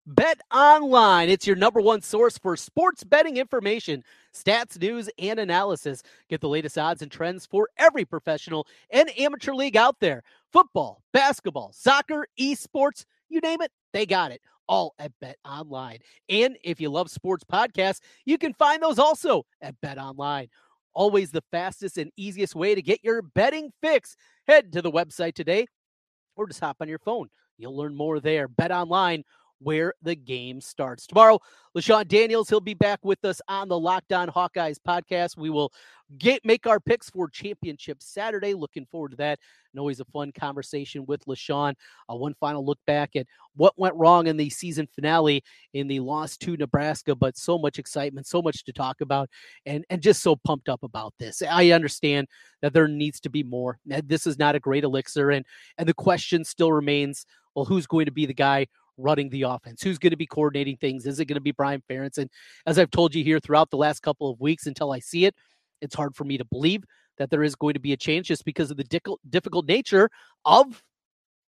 Bet 0.05 0.41
Online. 0.53 1.29
It's 1.29 1.47
your 1.47 1.55
number 1.55 1.79
one 1.79 2.01
source 2.01 2.37
for 2.37 2.57
sports 2.57 3.05
betting 3.05 3.37
information, 3.37 4.03
stats, 4.33 4.77
news, 4.79 5.09
and 5.17 5.39
analysis. 5.39 6.03
Get 6.29 6.41
the 6.41 6.49
latest 6.49 6.77
odds 6.77 7.01
and 7.01 7.09
trends 7.09 7.45
for 7.45 7.69
every 7.77 8.03
professional 8.03 8.67
and 8.89 9.17
amateur 9.17 9.53
league 9.53 9.77
out 9.77 9.95
there. 10.01 10.23
Football, 10.51 11.01
basketball, 11.13 11.71
soccer, 11.73 12.27
esports, 12.37 13.05
you 13.29 13.39
name 13.39 13.61
it, 13.61 13.71
they 13.93 14.05
got 14.05 14.31
it. 14.31 14.41
All 14.67 14.93
at 14.99 15.13
Bet 15.21 15.37
Online. 15.45 15.99
And 16.27 16.57
if 16.65 16.81
you 16.81 16.89
love 16.89 17.09
sports 17.09 17.45
podcasts, 17.49 18.01
you 18.25 18.37
can 18.37 18.53
find 18.53 18.83
those 18.83 18.99
also 18.99 19.45
at 19.61 19.79
Bet 19.81 19.97
Online. 19.97 20.49
Always 20.93 21.31
the 21.31 21.43
fastest 21.49 21.97
and 21.97 22.11
easiest 22.17 22.55
way 22.55 22.75
to 22.75 22.81
get 22.81 23.03
your 23.05 23.21
betting 23.21 23.71
fix. 23.81 24.17
Head 24.47 24.73
to 24.73 24.81
the 24.81 24.91
website 24.91 25.33
today 25.33 25.65
or 26.35 26.45
just 26.45 26.59
hop 26.59 26.77
on 26.81 26.89
your 26.89 26.99
phone. 26.99 27.29
You'll 27.57 27.77
learn 27.77 27.95
more 27.95 28.19
there. 28.19 28.47
Bet 28.49 28.71
Online 28.71 29.23
where 29.59 29.93
the 30.01 30.15
game 30.15 30.61
starts. 30.61 31.07
Tomorrow, 31.07 31.39
LeShun 31.75 32.07
Daniels, 32.07 32.49
he'll 32.49 32.59
be 32.59 32.73
back 32.73 32.99
with 33.03 33.23
us 33.25 33.41
on 33.47 33.67
the 33.67 33.79
Locked 33.79 34.13
On 34.13 34.27
Hawkeyes 34.27 34.77
podcast. 34.85 35.37
We 35.37 35.49
will 35.49 35.71
get 36.19 36.45
make 36.45 36.67
our 36.67 36.79
picks 36.79 37.09
for 37.09 37.27
championship 37.27 38.01
Saturday. 38.01 38.53
Looking 38.53 38.85
forward 38.85 39.11
to 39.11 39.17
that. 39.17 39.39
And 39.71 39.79
always 39.79 39.99
a 39.99 40.05
fun 40.05 40.31
conversation 40.31 41.03
with 41.07 41.25
LeShun. 41.25 41.73
Uh, 42.07 42.15
one 42.15 42.35
final 42.39 42.63
look 42.63 42.77
back 42.85 43.15
at 43.15 43.25
what 43.55 43.73
went 43.77 43.95
wrong 43.95 44.27
in 44.27 44.37
the 44.37 44.49
season 44.51 44.87
finale 44.93 45.43
in 45.73 45.87
the 45.87 45.99
loss 45.99 46.37
to 46.37 46.55
Nebraska, 46.55 47.15
but 47.15 47.37
so 47.37 47.57
much 47.57 47.79
excitement, 47.79 48.27
so 48.27 48.41
much 48.41 48.63
to 48.65 48.73
talk 48.73 49.01
about, 49.01 49.29
and, 49.65 49.83
and 49.89 50.01
just 50.01 50.21
so 50.21 50.35
pumped 50.35 50.69
up 50.69 50.83
about 50.83 51.15
this. 51.17 51.41
I 51.41 51.71
understand 51.71 52.27
that 52.61 52.73
there 52.73 52.87
needs 52.87 53.19
to 53.21 53.29
be 53.31 53.41
more. 53.41 53.79
This 53.85 54.27
is 54.27 54.37
not 54.37 54.55
a 54.55 54.59
great 54.59 54.83
elixir, 54.83 55.31
and 55.31 55.45
and 55.79 55.89
the 55.89 55.93
question 55.93 56.45
still 56.45 56.71
remains 56.71 57.25
well, 57.55 57.65
who's 57.65 57.87
going 57.87 58.05
to 58.05 58.11
be 58.11 58.25
the 58.25 58.33
guy 58.33 58.67
running 58.97 59.29
the 59.29 59.43
offense? 59.43 59.81
Who's 59.81 59.97
going 59.97 60.11
to 60.11 60.17
be 60.17 60.27
coordinating 60.27 60.77
things? 60.77 61.05
Is 61.05 61.19
it 61.19 61.25
going 61.25 61.35
to 61.35 61.41
be 61.41 61.51
Brian 61.51 61.81
Ferentz? 61.89 62.17
And 62.17 62.29
as 62.65 62.77
I've 62.77 62.91
told 62.91 63.15
you 63.15 63.23
here 63.23 63.39
throughout 63.39 63.69
the 63.69 63.77
last 63.77 64.01
couple 64.01 64.29
of 64.29 64.39
weeks, 64.39 64.67
until 64.67 64.91
I 64.91 64.99
see 64.99 65.25
it, 65.25 65.35
it's 65.81 65.95
hard 65.95 66.15
for 66.15 66.23
me 66.23 66.37
to 66.37 66.45
believe 66.45 66.83
that 67.17 67.29
there 67.29 67.43
is 67.43 67.55
going 67.55 67.73
to 67.73 67.79
be 67.79 67.93
a 67.93 67.97
change 67.97 68.27
just 68.27 68.45
because 68.45 68.71
of 68.71 68.77
the 68.77 69.17
difficult 69.29 69.67
nature 69.67 70.09
of 70.45 70.81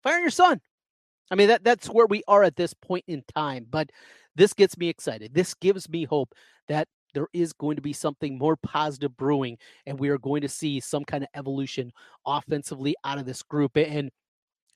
firing 0.02 0.22
your 0.22 0.30
son. 0.30 0.60
I 1.30 1.36
mean, 1.36 1.48
that 1.48 1.64
that's 1.64 1.88
where 1.88 2.06
we 2.06 2.22
are 2.28 2.42
at 2.42 2.56
this 2.56 2.74
point 2.74 3.04
in 3.06 3.22
time. 3.34 3.66
But 3.70 3.90
this 4.36 4.52
gets 4.52 4.76
me 4.76 4.88
excited. 4.88 5.32
This 5.32 5.54
gives 5.54 5.88
me 5.88 6.04
hope 6.04 6.34
that 6.68 6.86
there 7.14 7.28
is 7.32 7.52
going 7.52 7.76
to 7.76 7.82
be 7.82 7.92
something 7.92 8.36
more 8.36 8.56
positive 8.56 9.16
brewing, 9.16 9.56
and 9.86 9.98
we 9.98 10.08
are 10.08 10.18
going 10.18 10.42
to 10.42 10.48
see 10.48 10.80
some 10.80 11.04
kind 11.04 11.22
of 11.22 11.30
evolution 11.34 11.92
offensively 12.26 12.96
out 13.04 13.18
of 13.18 13.24
this 13.24 13.42
group 13.42 13.76
and 13.76 14.10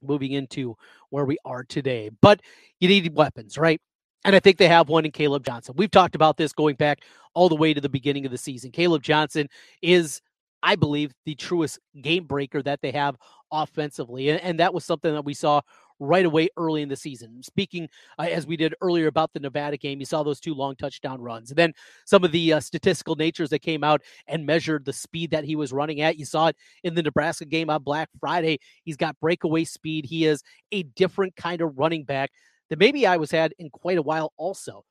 moving 0.03 0.33
into 0.33 0.77
where 1.11 1.25
we 1.25 1.39
are 1.45 1.65
today. 1.65 2.11
But 2.21 2.41
you 2.81 2.89
need 2.89 3.15
weapons, 3.15 3.59
right? 3.59 3.81
And 4.25 4.35
I 4.35 4.41
think 4.41 4.59
they 4.59 4.69
have 4.69 4.89
one 4.89 5.05
in 5.05 5.13
Caleb 5.13 5.45
Johnson. 5.45 5.75
We've 5.77 5.91
talked 5.91 6.15
about 6.15 6.37
this 6.37 6.53
going 6.53 6.77
back 6.77 7.01
all 7.35 7.49
the 7.49 7.57
way 7.57 7.73
to 7.73 7.81
the 7.81 7.89
beginning 7.89 8.27
of 8.27 8.33
the 8.33 8.39
season. 8.39 8.71
Caleb 8.71 9.03
Johnson 9.03 9.49
is, 9.81 10.21
I 10.63 10.77
believe, 10.77 11.13
the 11.25 11.35
truest 11.35 11.79
game 12.03 12.25
breaker 12.25 12.63
that 12.63 12.81
they 12.83 12.91
have 12.91 13.17
offensively. 13.53 14.29
And, 14.31 14.41
and 14.41 14.61
that 14.61 14.75
was 14.75 14.85
something 14.85 15.13
that 15.15 15.25
we 15.25 15.35
saw 15.35 15.61
right 16.01 16.25
away 16.27 16.49
early 16.57 16.83
in 16.83 16.89
the 16.89 16.97
season. 16.97 17.43
Speaking 17.43 17.89
uh, 18.19 18.23
as 18.31 18.47
we 18.47 18.57
did 18.57 18.75
earlier 18.81 19.07
about 19.07 19.33
the 19.33 19.41
Nevada 19.41 19.77
game, 19.77 20.01
you 20.01 20.07
saw 20.07 20.23
those 20.23 20.41
two 20.41 20.55
long 20.55 20.77
touchdown 20.77 21.21
runs. 21.21 21.51
And 21.51 21.59
then 21.59 21.73
some 22.05 22.25
of 22.25 22.33
the 22.33 22.55
uh, 22.55 22.61
statistical 22.61 23.17
natures 23.17 23.51
that 23.51 23.61
came 23.61 23.85
out 23.85 24.03
and 24.27 24.47
measured 24.47 24.85
the 24.85 24.93
speed 24.93 25.31
that 25.31 25.45
he 25.45 25.57
was 25.57 25.73
running 25.73 26.01
at. 26.01 26.19
You 26.19 26.25
saw 26.25 26.49
it 26.49 26.57
in 26.85 26.95
the 26.95 27.03
Nebraska 27.03 27.45
game 27.45 27.71
on 27.71 27.83
Black 27.83 28.09
Friday. 28.21 28.59
He's 28.85 28.97
got 28.97 29.19
breakaway 29.21 29.65
speed. 29.65 30.05
He 30.05 30.27
is 30.27 30.43
a 30.73 30.83
different 30.83 31.37
kind 31.37 31.61
of 31.61 31.79
running 31.79 32.05
back 32.05 32.31
that 32.71 32.79
maybe 32.79 33.07
I 33.07 33.17
was 33.17 33.31
had 33.31 33.55
in 33.59 33.71
quite 33.71 33.99
a 33.99 34.03
while 34.03 34.33
also. 34.37 34.85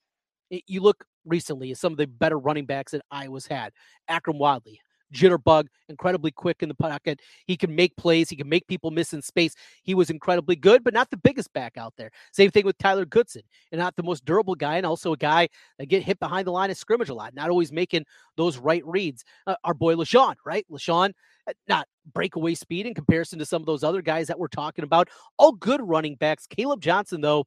You 0.50 0.82
look 0.82 1.04
recently 1.26 1.72
at 1.72 1.78
some 1.78 1.92
of 1.92 1.98
the 1.98 2.08
better 2.08 2.40
running 2.40 2.66
backs 2.66 2.94
that 2.94 3.02
Iowa's 3.12 3.48
had. 3.48 3.74
Akrum 4.10 4.40
Wadley, 4.40 4.80
jitterbug, 5.14 5.68
incredibly 5.90 6.32
quick 6.32 6.62
in 6.62 6.70
the 6.70 6.76
pocket. 6.76 7.22
He 7.46 7.56
can 7.56 7.74
make 7.76 7.96
plays. 7.98 8.30
He 8.30 8.36
can 8.36 8.50
make 8.50 8.68
people 8.68 8.92
miss 8.92 9.14
in 9.14 9.22
space. 9.22 9.56
He 9.84 9.96
was 9.96 10.10
incredibly 10.10 10.56
good, 10.56 10.84
but 10.84 10.94
not 10.94 11.10
the 11.10 11.18
biggest 11.18 11.52
back 11.54 11.78
out 11.78 11.94
there. 11.98 12.12
Same 12.32 12.52
thing 12.52 12.66
with 12.66 12.78
Tyler 12.78 13.06
Goodson, 13.06 13.44
and 13.72 13.80
not 13.80 13.96
the 13.96 14.04
most 14.04 14.26
durable 14.26 14.56
guy, 14.56 14.78
and 14.78 14.86
also 14.86 15.14
a 15.14 15.18
guy 15.18 15.48
that 15.80 15.88
get 15.88 16.04
hit 16.04 16.20
behind 16.20 16.48
the 16.48 16.52
line 16.52 16.72
of 16.72 16.78
scrimmage 16.78 17.10
a 17.10 17.14
lot, 17.14 17.34
not 17.34 17.50
always 17.50 17.72
making 17.72 18.06
those 18.36 18.58
right 18.58 18.86
reads. 18.86 19.24
Uh, 19.46 19.56
our 19.64 19.74
boy 19.74 19.96
LeShun, 19.96 20.36
right? 20.46 20.66
LeShun, 20.72 21.12
uh, 21.48 21.54
not 21.68 21.88
breakaway 22.14 22.54
speed 22.54 22.86
in 22.86 22.94
comparison 22.94 23.40
to 23.40 23.46
some 23.46 23.62
of 23.62 23.66
those 23.66 23.84
other 23.84 24.02
guys 24.02 24.28
that 24.28 24.40
we're 24.40 24.48
talking 24.48 24.84
about. 24.84 25.10
All 25.38 25.54
good 25.54 25.82
running 25.82 26.16
backs. 26.16 26.48
Caleb 26.48 26.82
Johnson, 26.82 27.22
though, 27.22 27.46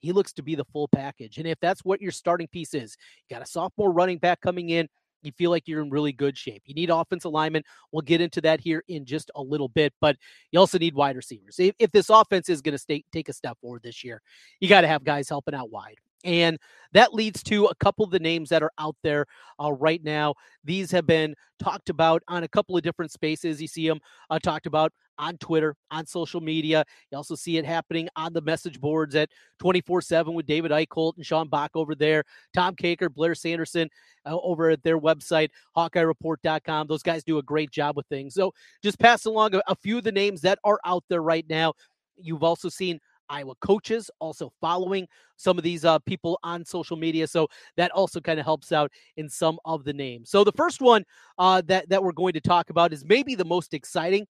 he 0.00 0.12
looks 0.12 0.32
to 0.34 0.42
be 0.42 0.54
the 0.54 0.64
full 0.64 0.88
package. 0.88 1.38
And 1.38 1.46
if 1.46 1.58
that's 1.60 1.84
what 1.84 2.00
your 2.00 2.12
starting 2.12 2.48
piece 2.48 2.74
is, 2.74 2.96
you 3.28 3.34
got 3.34 3.42
a 3.42 3.50
sophomore 3.50 3.92
running 3.92 4.18
back 4.18 4.40
coming 4.40 4.70
in 4.70 4.88
you 5.22 5.32
feel 5.32 5.50
like 5.50 5.66
you're 5.66 5.82
in 5.82 5.90
really 5.90 6.12
good 6.12 6.36
shape. 6.36 6.62
You 6.66 6.74
need 6.74 6.90
offensive 6.90 7.30
alignment. 7.30 7.66
We'll 7.92 8.02
get 8.02 8.20
into 8.20 8.40
that 8.42 8.60
here 8.60 8.84
in 8.88 9.04
just 9.04 9.30
a 9.34 9.42
little 9.42 9.68
bit, 9.68 9.92
but 10.00 10.16
you 10.50 10.60
also 10.60 10.78
need 10.78 10.94
wide 10.94 11.16
receivers. 11.16 11.58
If, 11.58 11.74
if 11.78 11.90
this 11.90 12.10
offense 12.10 12.48
is 12.48 12.62
going 12.62 12.76
to 12.76 13.02
take 13.12 13.28
a 13.28 13.32
step 13.32 13.58
forward 13.60 13.82
this 13.82 14.04
year, 14.04 14.22
you 14.60 14.68
got 14.68 14.82
to 14.82 14.88
have 14.88 15.04
guys 15.04 15.28
helping 15.28 15.54
out 15.54 15.70
wide. 15.70 15.96
And 16.24 16.58
that 16.92 17.14
leads 17.14 17.42
to 17.44 17.66
a 17.66 17.74
couple 17.76 18.04
of 18.04 18.10
the 18.10 18.18
names 18.18 18.48
that 18.48 18.62
are 18.62 18.72
out 18.78 18.96
there 19.02 19.26
uh, 19.62 19.72
right 19.72 20.02
now. 20.02 20.34
These 20.64 20.90
have 20.90 21.06
been 21.06 21.34
talked 21.58 21.90
about 21.90 22.22
on 22.28 22.44
a 22.44 22.48
couple 22.48 22.76
of 22.76 22.82
different 22.82 23.12
spaces. 23.12 23.60
You 23.60 23.68
see 23.68 23.86
them 23.86 24.00
uh, 24.30 24.38
talked 24.38 24.66
about 24.66 24.92
on 25.18 25.36
Twitter, 25.38 25.74
on 25.90 26.06
social 26.06 26.40
media. 26.40 26.84
You 27.10 27.18
also 27.18 27.34
see 27.34 27.58
it 27.58 27.64
happening 27.64 28.08
on 28.16 28.32
the 28.32 28.40
message 28.40 28.80
boards 28.80 29.14
at 29.14 29.28
24 29.58 30.02
7 30.02 30.32
with 30.34 30.46
David 30.46 30.70
Eickholt 30.70 31.16
and 31.16 31.26
Sean 31.26 31.48
Bach 31.48 31.72
over 31.74 31.94
there, 31.94 32.24
Tom 32.54 32.74
Kakert, 32.74 33.14
Blair 33.14 33.34
Sanderson 33.34 33.88
uh, 34.24 34.38
over 34.38 34.70
at 34.70 34.82
their 34.82 34.98
website, 34.98 35.50
HawkeyeReport.com. 35.76 36.86
Those 36.86 37.02
guys 37.02 37.24
do 37.24 37.38
a 37.38 37.42
great 37.42 37.70
job 37.70 37.96
with 37.96 38.06
things. 38.06 38.34
So 38.34 38.52
just 38.82 38.98
pass 38.98 39.24
along 39.24 39.54
a, 39.54 39.62
a 39.66 39.74
few 39.76 39.98
of 39.98 40.04
the 40.04 40.12
names 40.12 40.40
that 40.42 40.58
are 40.64 40.80
out 40.84 41.04
there 41.08 41.22
right 41.22 41.46
now. 41.48 41.74
You've 42.16 42.42
also 42.42 42.68
seen 42.68 43.00
Iowa 43.28 43.54
coaches 43.60 44.10
also 44.20 44.52
following 44.60 45.06
some 45.36 45.58
of 45.58 45.64
these 45.64 45.84
uh, 45.84 45.98
people 46.00 46.38
on 46.42 46.64
social 46.64 46.96
media. 46.96 47.26
So 47.26 47.48
that 47.76 47.90
also 47.92 48.20
kind 48.20 48.40
of 48.40 48.46
helps 48.46 48.72
out 48.72 48.90
in 49.16 49.28
some 49.28 49.58
of 49.64 49.84
the 49.84 49.92
names. 49.92 50.30
So 50.30 50.44
the 50.44 50.52
first 50.52 50.80
one 50.80 51.04
uh, 51.38 51.62
that, 51.66 51.88
that 51.88 52.02
we're 52.02 52.12
going 52.12 52.32
to 52.34 52.40
talk 52.40 52.70
about 52.70 52.92
is 52.92 53.04
maybe 53.04 53.34
the 53.34 53.44
most 53.44 53.74
exciting 53.74 54.26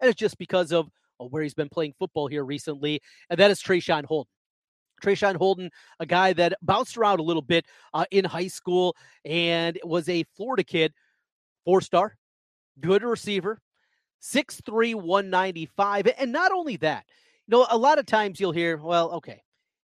and 0.00 0.08
it's 0.10 0.18
just 0.18 0.38
because 0.38 0.72
of 0.72 0.88
where 1.18 1.42
he's 1.42 1.54
been 1.54 1.68
playing 1.68 1.94
football 1.98 2.26
here 2.26 2.44
recently, 2.44 3.00
and 3.28 3.38
that 3.38 3.50
is 3.50 3.62
Traeshon 3.62 4.04
Holden. 4.04 4.30
Traeshon 5.02 5.36
Holden, 5.36 5.70
a 5.98 6.06
guy 6.06 6.32
that 6.34 6.54
bounced 6.62 6.96
around 6.96 7.20
a 7.20 7.22
little 7.22 7.42
bit 7.42 7.66
uh, 7.94 8.04
in 8.10 8.24
high 8.24 8.48
school 8.48 8.96
and 9.24 9.78
was 9.84 10.08
a 10.08 10.24
Florida 10.36 10.64
kid, 10.64 10.92
four 11.64 11.80
star, 11.80 12.16
good 12.80 13.02
receiver, 13.02 13.60
6'3, 14.22 14.94
195. 14.94 16.08
And 16.18 16.32
not 16.32 16.52
only 16.52 16.76
that, 16.78 17.06
know, 17.50 17.66
a 17.70 17.76
lot 17.76 17.98
of 17.98 18.06
times 18.06 18.40
you'll 18.40 18.52
hear, 18.52 18.76
well, 18.76 19.10
okay, 19.12 19.42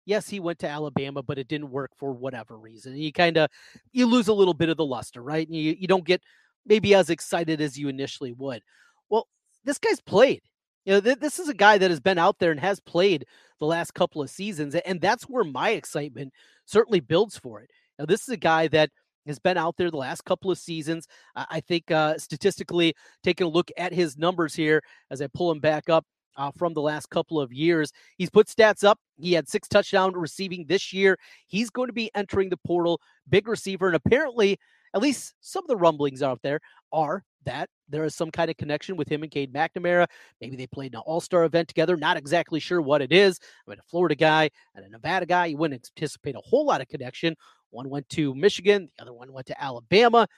yes, 0.04 0.28
he 0.28 0.40
went 0.40 0.58
to 0.60 0.68
Alabama, 0.68 1.22
but 1.22 1.38
it 1.38 1.48
didn't 1.48 1.70
work 1.70 1.92
for 1.96 2.12
whatever 2.12 2.58
reason. 2.58 2.96
You 2.96 3.12
kind 3.12 3.36
of 3.36 3.50
you 3.92 4.06
lose 4.06 4.28
a 4.28 4.34
little 4.34 4.54
bit 4.54 4.68
of 4.68 4.76
the 4.76 4.84
luster, 4.84 5.22
right? 5.22 5.46
And 5.46 5.56
you, 5.56 5.76
you 5.78 5.86
don't 5.86 6.04
get 6.04 6.22
maybe 6.66 6.94
as 6.94 7.10
excited 7.10 7.60
as 7.60 7.78
you 7.78 7.88
initially 7.88 8.32
would. 8.32 8.62
Well, 9.08 9.28
this 9.64 9.78
guy's 9.78 10.00
played. 10.00 10.42
You 10.84 10.94
know, 10.94 11.00
th- 11.00 11.18
this 11.20 11.38
is 11.38 11.48
a 11.48 11.54
guy 11.54 11.78
that 11.78 11.90
has 11.90 12.00
been 12.00 12.18
out 12.18 12.38
there 12.38 12.50
and 12.50 12.60
has 12.60 12.80
played 12.80 13.26
the 13.60 13.66
last 13.66 13.94
couple 13.94 14.22
of 14.22 14.30
seasons, 14.30 14.74
and 14.74 15.00
that's 15.00 15.24
where 15.24 15.44
my 15.44 15.70
excitement 15.70 16.32
certainly 16.64 17.00
builds 17.00 17.38
for 17.38 17.60
it. 17.60 17.70
Now, 17.98 18.06
this 18.06 18.22
is 18.22 18.30
a 18.30 18.36
guy 18.36 18.66
that 18.68 18.90
has 19.26 19.38
been 19.38 19.56
out 19.56 19.76
there 19.76 19.90
the 19.90 19.96
last 19.96 20.24
couple 20.24 20.50
of 20.50 20.58
seasons. 20.58 21.06
I 21.36 21.60
think 21.60 21.92
uh, 21.92 22.18
statistically, 22.18 22.94
taking 23.22 23.46
a 23.46 23.50
look 23.50 23.70
at 23.76 23.92
his 23.92 24.18
numbers 24.18 24.54
here 24.54 24.82
as 25.10 25.22
I 25.22 25.28
pull 25.28 25.52
him 25.52 25.60
back 25.60 25.88
up 25.88 26.04
uh, 26.36 26.50
from 26.56 26.74
the 26.74 26.82
last 26.82 27.10
couple 27.10 27.40
of 27.40 27.52
years, 27.52 27.92
he's 28.16 28.30
put 28.30 28.46
stats 28.46 28.84
up. 28.84 28.98
He 29.18 29.32
had 29.32 29.48
six 29.48 29.68
touchdown 29.68 30.14
receiving 30.14 30.66
this 30.66 30.92
year. 30.92 31.18
He's 31.46 31.70
going 31.70 31.88
to 31.88 31.92
be 31.92 32.10
entering 32.14 32.48
the 32.48 32.56
portal, 32.56 33.00
big 33.28 33.48
receiver, 33.48 33.86
and 33.86 33.96
apparently, 33.96 34.58
at 34.94 35.00
least 35.00 35.34
some 35.40 35.64
of 35.64 35.68
the 35.68 35.76
rumblings 35.76 36.22
out 36.22 36.40
there 36.42 36.60
are 36.92 37.24
that 37.44 37.68
there 37.88 38.04
is 38.04 38.14
some 38.14 38.30
kind 38.30 38.50
of 38.50 38.56
connection 38.56 38.96
with 38.96 39.08
him 39.08 39.22
and 39.22 39.30
Cade 39.32 39.52
McNamara. 39.52 40.06
Maybe 40.40 40.56
they 40.56 40.66
played 40.66 40.94
an 40.94 41.00
all 41.00 41.20
star 41.20 41.44
event 41.44 41.68
together. 41.68 41.96
Not 41.96 42.16
exactly 42.16 42.60
sure 42.60 42.80
what 42.80 43.02
it 43.02 43.12
is. 43.12 43.38
I 43.66 43.70
mean, 43.70 43.78
a 43.78 43.90
Florida 43.90 44.14
guy 44.14 44.50
and 44.74 44.84
a 44.84 44.88
Nevada 44.88 45.26
guy, 45.26 45.46
you 45.46 45.56
wouldn't 45.56 45.90
anticipate 45.96 46.36
a 46.36 46.40
whole 46.40 46.66
lot 46.66 46.80
of 46.80 46.88
connection. 46.88 47.36
One 47.70 47.88
went 47.88 48.08
to 48.10 48.34
Michigan, 48.34 48.88
the 48.96 49.02
other 49.02 49.12
one 49.12 49.32
went 49.32 49.46
to 49.46 49.62
Alabama. 49.62 50.28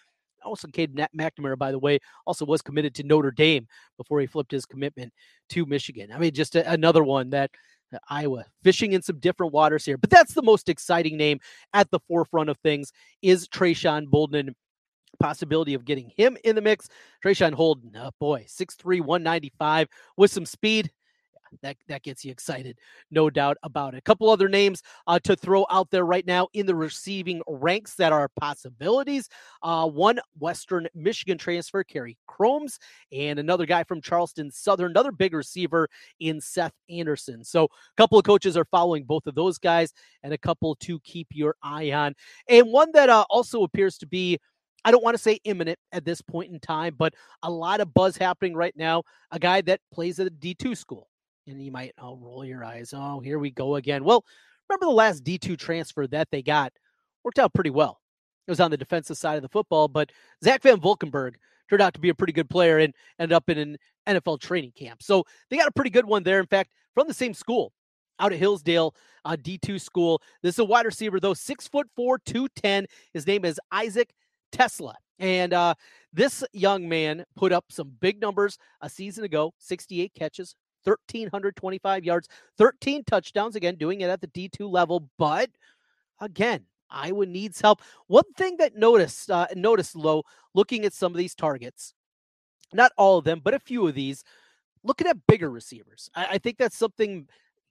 Also, 0.44 0.68
Cade 0.68 0.94
McNamara, 0.94 1.58
by 1.58 1.72
the 1.72 1.78
way, 1.78 1.98
also 2.26 2.44
was 2.44 2.62
committed 2.62 2.94
to 2.96 3.02
Notre 3.02 3.30
Dame 3.30 3.66
before 3.96 4.20
he 4.20 4.26
flipped 4.26 4.52
his 4.52 4.66
commitment 4.66 5.12
to 5.50 5.66
Michigan. 5.66 6.10
I 6.12 6.18
mean, 6.18 6.32
just 6.32 6.56
a, 6.56 6.70
another 6.70 7.04
one 7.04 7.30
that 7.30 7.50
uh, 7.92 7.98
Iowa 8.08 8.44
fishing 8.62 8.92
in 8.92 9.02
some 9.02 9.18
different 9.18 9.52
waters 9.52 9.84
here. 9.84 9.98
But 9.98 10.10
that's 10.10 10.34
the 10.34 10.42
most 10.42 10.68
exciting 10.68 11.16
name 11.16 11.40
at 11.72 11.90
the 11.90 12.00
forefront 12.08 12.50
of 12.50 12.58
things 12.58 12.92
is 13.22 13.48
Traeshon 13.48 14.06
Bolden 14.08 14.54
possibility 15.20 15.74
of 15.74 15.84
getting 15.84 16.10
him 16.16 16.36
in 16.44 16.56
the 16.56 16.62
mix. 16.62 16.88
Traeshon 17.24 17.52
Holden, 17.52 17.92
oh 17.96 18.10
boy, 18.18 18.46
6'3, 18.48 19.00
195 19.00 19.88
with 20.16 20.30
some 20.30 20.46
speed. 20.46 20.90
That, 21.62 21.76
that 21.88 22.02
gets 22.02 22.24
you 22.24 22.30
excited, 22.30 22.78
no 23.10 23.30
doubt 23.30 23.56
about 23.62 23.94
it. 23.94 23.98
A 23.98 24.02
couple 24.02 24.28
other 24.28 24.48
names 24.48 24.82
uh, 25.06 25.18
to 25.20 25.36
throw 25.36 25.66
out 25.70 25.90
there 25.90 26.04
right 26.04 26.26
now 26.26 26.48
in 26.52 26.66
the 26.66 26.74
receiving 26.74 27.42
ranks 27.46 27.94
that 27.96 28.12
are 28.12 28.28
possibilities. 28.40 29.28
Uh, 29.62 29.88
one 29.88 30.20
Western 30.38 30.86
Michigan 30.94 31.38
transfer, 31.38 31.84
Corey 31.84 32.16
Crooms, 32.26 32.78
and 33.12 33.38
another 33.38 33.66
guy 33.66 33.84
from 33.84 34.00
Charleston 34.00 34.50
Southern, 34.50 34.90
another 34.90 35.12
big 35.12 35.34
receiver 35.34 35.88
in 36.20 36.40
Seth 36.40 36.74
Anderson. 36.90 37.44
So 37.44 37.64
a 37.64 37.68
couple 37.96 38.18
of 38.18 38.24
coaches 38.24 38.56
are 38.56 38.66
following 38.66 39.04
both 39.04 39.26
of 39.26 39.34
those 39.34 39.58
guys, 39.58 39.92
and 40.22 40.32
a 40.32 40.38
couple 40.38 40.74
to 40.76 40.98
keep 41.00 41.28
your 41.32 41.56
eye 41.62 41.92
on. 41.92 42.14
And 42.48 42.70
one 42.70 42.90
that 42.92 43.08
uh, 43.08 43.24
also 43.30 43.62
appears 43.62 43.98
to 43.98 44.06
be 44.06 44.38
I 44.84 44.90
don't 44.90 45.02
want 45.02 45.16
to 45.16 45.22
say 45.22 45.40
imminent 45.44 45.78
at 45.92 46.04
this 46.04 46.20
point 46.20 46.52
in 46.52 46.60
time, 46.60 46.94
but 46.98 47.14
a 47.42 47.50
lot 47.50 47.80
of 47.80 47.94
buzz 47.94 48.16
happening 48.16 48.54
right 48.54 48.74
now. 48.76 49.02
A 49.30 49.38
guy 49.38 49.62
that 49.62 49.80
plays 49.92 50.20
at 50.20 50.26
a 50.26 50.30
D2 50.30 50.76
school. 50.76 51.08
And 51.46 51.62
you 51.62 51.70
might 51.70 51.92
oh, 51.98 52.16
roll 52.16 52.44
your 52.44 52.64
eyes. 52.64 52.94
Oh, 52.96 53.20
here 53.20 53.38
we 53.38 53.50
go 53.50 53.76
again. 53.76 54.04
Well, 54.04 54.24
remember 54.68 54.86
the 54.86 54.92
last 54.92 55.24
D2 55.24 55.58
transfer 55.58 56.06
that 56.08 56.28
they 56.30 56.42
got 56.42 56.72
worked 57.22 57.38
out 57.38 57.52
pretty 57.52 57.70
well. 57.70 58.00
It 58.46 58.50
was 58.50 58.60
on 58.60 58.70
the 58.70 58.76
defensive 58.76 59.16
side 59.16 59.36
of 59.36 59.42
the 59.42 59.48
football, 59.48 59.88
but 59.88 60.10
Zach 60.42 60.62
Van 60.62 60.80
Valkenburg 60.80 61.36
turned 61.68 61.82
out 61.82 61.94
to 61.94 62.00
be 62.00 62.10
a 62.10 62.14
pretty 62.14 62.32
good 62.32 62.50
player 62.50 62.78
and 62.78 62.94
ended 63.18 63.34
up 63.34 63.48
in 63.48 63.58
an 63.58 63.76
NFL 64.06 64.40
training 64.40 64.72
camp. 64.76 65.02
So 65.02 65.24
they 65.48 65.56
got 65.56 65.68
a 65.68 65.72
pretty 65.72 65.90
good 65.90 66.06
one 66.06 66.22
there. 66.22 66.40
In 66.40 66.46
fact, 66.46 66.70
from 66.94 67.08
the 67.08 67.14
same 67.14 67.34
school 67.34 67.72
out 68.20 68.32
at 68.32 68.38
Hillsdale 68.38 68.94
uh, 69.24 69.36
D2 69.36 69.80
school. 69.80 70.22
This 70.42 70.54
is 70.56 70.58
a 70.60 70.64
wide 70.64 70.86
receiver, 70.86 71.20
though, 71.20 71.34
six 71.34 71.66
foot 71.68 71.88
four, 71.96 72.18
210. 72.18 72.86
His 73.12 73.26
name 73.26 73.44
is 73.44 73.60
Isaac 73.72 74.12
Tesla. 74.52 74.94
And 75.18 75.52
uh, 75.52 75.74
this 76.12 76.44
young 76.52 76.88
man 76.88 77.24
put 77.36 77.52
up 77.52 77.66
some 77.70 77.92
big 78.00 78.20
numbers 78.20 78.58
a 78.80 78.88
season 78.88 79.24
ago 79.24 79.52
68 79.58 80.12
catches, 80.14 80.54
1,325 80.84 82.04
yards, 82.04 82.28
13 82.58 83.04
touchdowns. 83.04 83.56
Again, 83.56 83.76
doing 83.76 84.00
it 84.00 84.10
at 84.10 84.20
the 84.20 84.28
D2 84.28 84.70
level. 84.70 85.08
But 85.18 85.50
again, 86.20 86.66
Iowa 86.90 87.26
needs 87.26 87.60
help. 87.60 87.80
One 88.06 88.32
thing 88.36 88.56
that 88.58 88.76
noticed, 88.76 89.30
uh, 89.30 89.46
noticed 89.54 89.96
low, 89.96 90.22
looking 90.54 90.84
at 90.84 90.92
some 90.92 91.12
of 91.12 91.18
these 91.18 91.34
targets, 91.34 91.94
not 92.72 92.92
all 92.96 93.18
of 93.18 93.24
them, 93.24 93.40
but 93.42 93.54
a 93.54 93.58
few 93.58 93.86
of 93.86 93.94
these, 93.94 94.24
looking 94.82 95.06
at 95.06 95.26
bigger 95.26 95.50
receivers. 95.50 96.10
I, 96.14 96.26
I 96.32 96.38
think 96.38 96.58
that's 96.58 96.76
something 96.76 97.28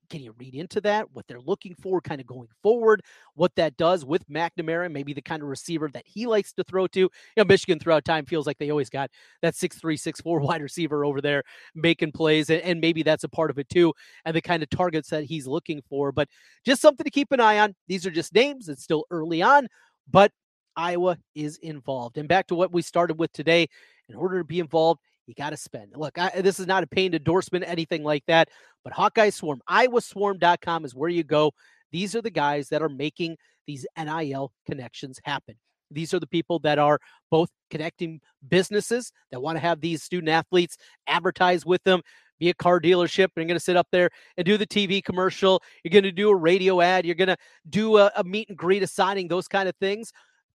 can 0.10 0.22
you 0.22 0.33
read 0.38 0.55
into 0.55 0.81
that? 0.81 1.12
What 1.13 1.27
they're 1.27 1.39
looking 1.39 1.75
for, 1.75 2.01
kind 2.01 2.22
of 2.22 2.27
going 2.27 2.48
forward, 2.62 3.01
what 3.36 3.55
that 3.55 3.77
does 3.77 4.05
with 4.05 4.27
McNamara, 4.27 4.91
maybe 4.91 5.13
the 5.13 5.22
kind 5.22 5.41
of 5.41 5.50
receiver 5.50 5.89
that 5.93 6.05
he 6.05 6.25
likes 6.25 6.53
to 6.53 6.63
throw 6.63 6.88
to. 6.88 7.00
You 7.00 7.10
know, 7.38 7.45
Michigan 7.45 7.79
throughout 7.79 8.05
time 8.05 8.25
feels 8.25 8.45
like 8.48 8.57
they 8.57 8.69
always 8.69 8.89
got 8.89 9.10
that 9.41 9.55
six 9.55 9.77
three, 9.77 9.98
six 9.98 10.22
four 10.22 10.39
wide 10.41 10.62
receiver 10.62 11.05
over 11.05 11.22
there 11.22 11.43
making 11.75 12.12
plays, 12.12 12.50
and, 12.50 12.62
and 12.62 12.81
maybe 12.81 13.03
that's 13.03 13.24
a 13.24 13.29
part 13.29 13.50
of 13.50 13.60
it 13.60 13.69
too, 13.69 13.93
and 14.25 14.36
the 14.36 14.41
kind 14.41 14.63
of 14.63 14.69
targets 14.69 15.10
that 15.10 15.24
he's 15.24 15.48
looking 15.48 15.81
for. 15.89 16.12
But 16.12 16.27
just 16.65 16.81
something 16.81 17.03
to 17.03 17.12
keep 17.12 17.31
an 17.31 17.39
eye 17.39 17.60
on. 17.60 17.75
These 17.88 18.05
are 18.05 18.12
just 18.12 18.33
names. 18.33 18.69
It's 18.69 18.83
still 18.83 19.05
early 19.12 19.41
on, 19.41 19.67
but 20.10 20.31
Iowa 20.75 21.17
is 21.36 21.57
involved. 21.57 22.17
And 22.17 22.27
back 22.27 22.48
to 22.48 22.55
what 22.55 22.72
we 22.72 22.81
started 22.81 23.19
with 23.19 23.31
today, 23.31 23.67
in 24.10 24.15
order 24.15 24.39
to 24.39 24.43
be 24.43 24.60
involved, 24.60 25.01
you 25.27 25.33
got 25.33 25.51
to 25.51 25.57
spend. 25.57 25.93
Look, 25.95 26.17
I, 26.17 26.41
this 26.41 26.59
is 26.59 26.67
not 26.67 26.83
a 26.83 26.87
paid 26.87 27.15
endorsement, 27.15 27.65
anything 27.67 28.03
like 28.03 28.23
that, 28.27 28.49
but 28.83 28.93
Hawkeye 28.93 29.29
Swarm, 29.29 29.61
iowaswarm.com 29.69 30.85
is 30.85 30.95
where 30.95 31.09
you 31.09 31.23
go. 31.23 31.51
These 31.91 32.15
are 32.15 32.21
the 32.21 32.31
guys 32.31 32.69
that 32.69 32.81
are 32.81 32.89
making 32.89 33.37
these 33.67 33.85
NIL 33.97 34.51
connections 34.65 35.19
happen. 35.23 35.55
These 35.91 36.13
are 36.13 36.19
the 36.19 36.27
people 36.27 36.59
that 36.59 36.79
are 36.79 36.99
both 37.29 37.49
connecting 37.69 38.19
businesses 38.49 39.11
that 39.31 39.41
want 39.41 39.57
to 39.57 39.59
have 39.59 39.79
these 39.79 40.03
student 40.03 40.29
athletes 40.29 40.75
advertise 41.07 41.65
with 41.65 41.83
them, 41.83 42.01
be 42.39 42.49
a 42.49 42.53
car 42.53 42.79
dealership, 42.79 43.25
and 43.25 43.31
you're 43.37 43.45
going 43.45 43.55
to 43.55 43.59
sit 43.59 43.77
up 43.77 43.87
there 43.91 44.09
and 44.37 44.45
do 44.45 44.57
the 44.57 44.65
TV 44.65 45.03
commercial. 45.03 45.61
You're 45.83 45.91
going 45.91 46.03
to 46.03 46.11
do 46.11 46.29
a 46.29 46.35
radio 46.35 46.81
ad. 46.81 47.05
You're 47.05 47.15
going 47.15 47.27
to 47.27 47.37
do 47.69 47.97
a, 47.97 48.11
a 48.15 48.23
meet 48.23 48.49
and 48.49 48.57
greet, 48.57 48.83
a 48.83 48.87
signing, 48.87 49.27
those 49.27 49.47
kind 49.47 49.69
of 49.69 49.75
things. 49.77 50.11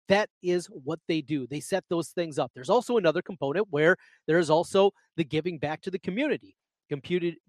That 0.09 0.31
is 0.43 0.67
what 0.67 1.01
they 1.07 1.21
do. 1.21 1.47
They 1.47 1.61
set 1.61 1.85
those 1.89 2.09
things 2.09 2.39
up. 2.39 2.51
There's 2.55 2.71
also 2.71 2.97
another 2.97 3.23
component 3.23 3.67
where 3.71 3.97
there 4.27 4.39
is 4.39 4.51
also 4.51 4.93
the 5.17 5.25
giving 5.25 5.59
back 5.59 5.83
to 5.83 5.91
the 5.91 5.99
community 5.99 6.57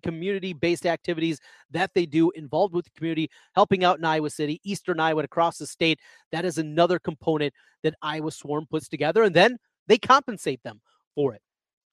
community 0.03 0.53
based 0.53 0.85
activities 0.85 1.39
that 1.71 1.91
they 1.95 2.05
do 2.05 2.29
involved 2.31 2.73
with 2.73 2.85
the 2.85 2.91
community, 2.91 3.29
helping 3.55 3.83
out 3.83 3.97
in 3.97 4.05
Iowa 4.05 4.29
City, 4.29 4.59
Eastern 4.63 4.99
Iowa, 4.99 5.23
across 5.23 5.57
the 5.57 5.65
state. 5.65 5.99
That 6.31 6.45
is 6.45 6.57
another 6.57 6.99
component 6.99 7.53
that 7.83 7.95
Iowa 8.01 8.31
Swarm 8.31 8.65
puts 8.69 8.89
together, 8.89 9.23
and 9.23 9.33
then 9.33 9.57
they 9.87 9.97
compensate 9.97 10.61
them 10.63 10.81
for 11.15 11.33
it. 11.33 11.41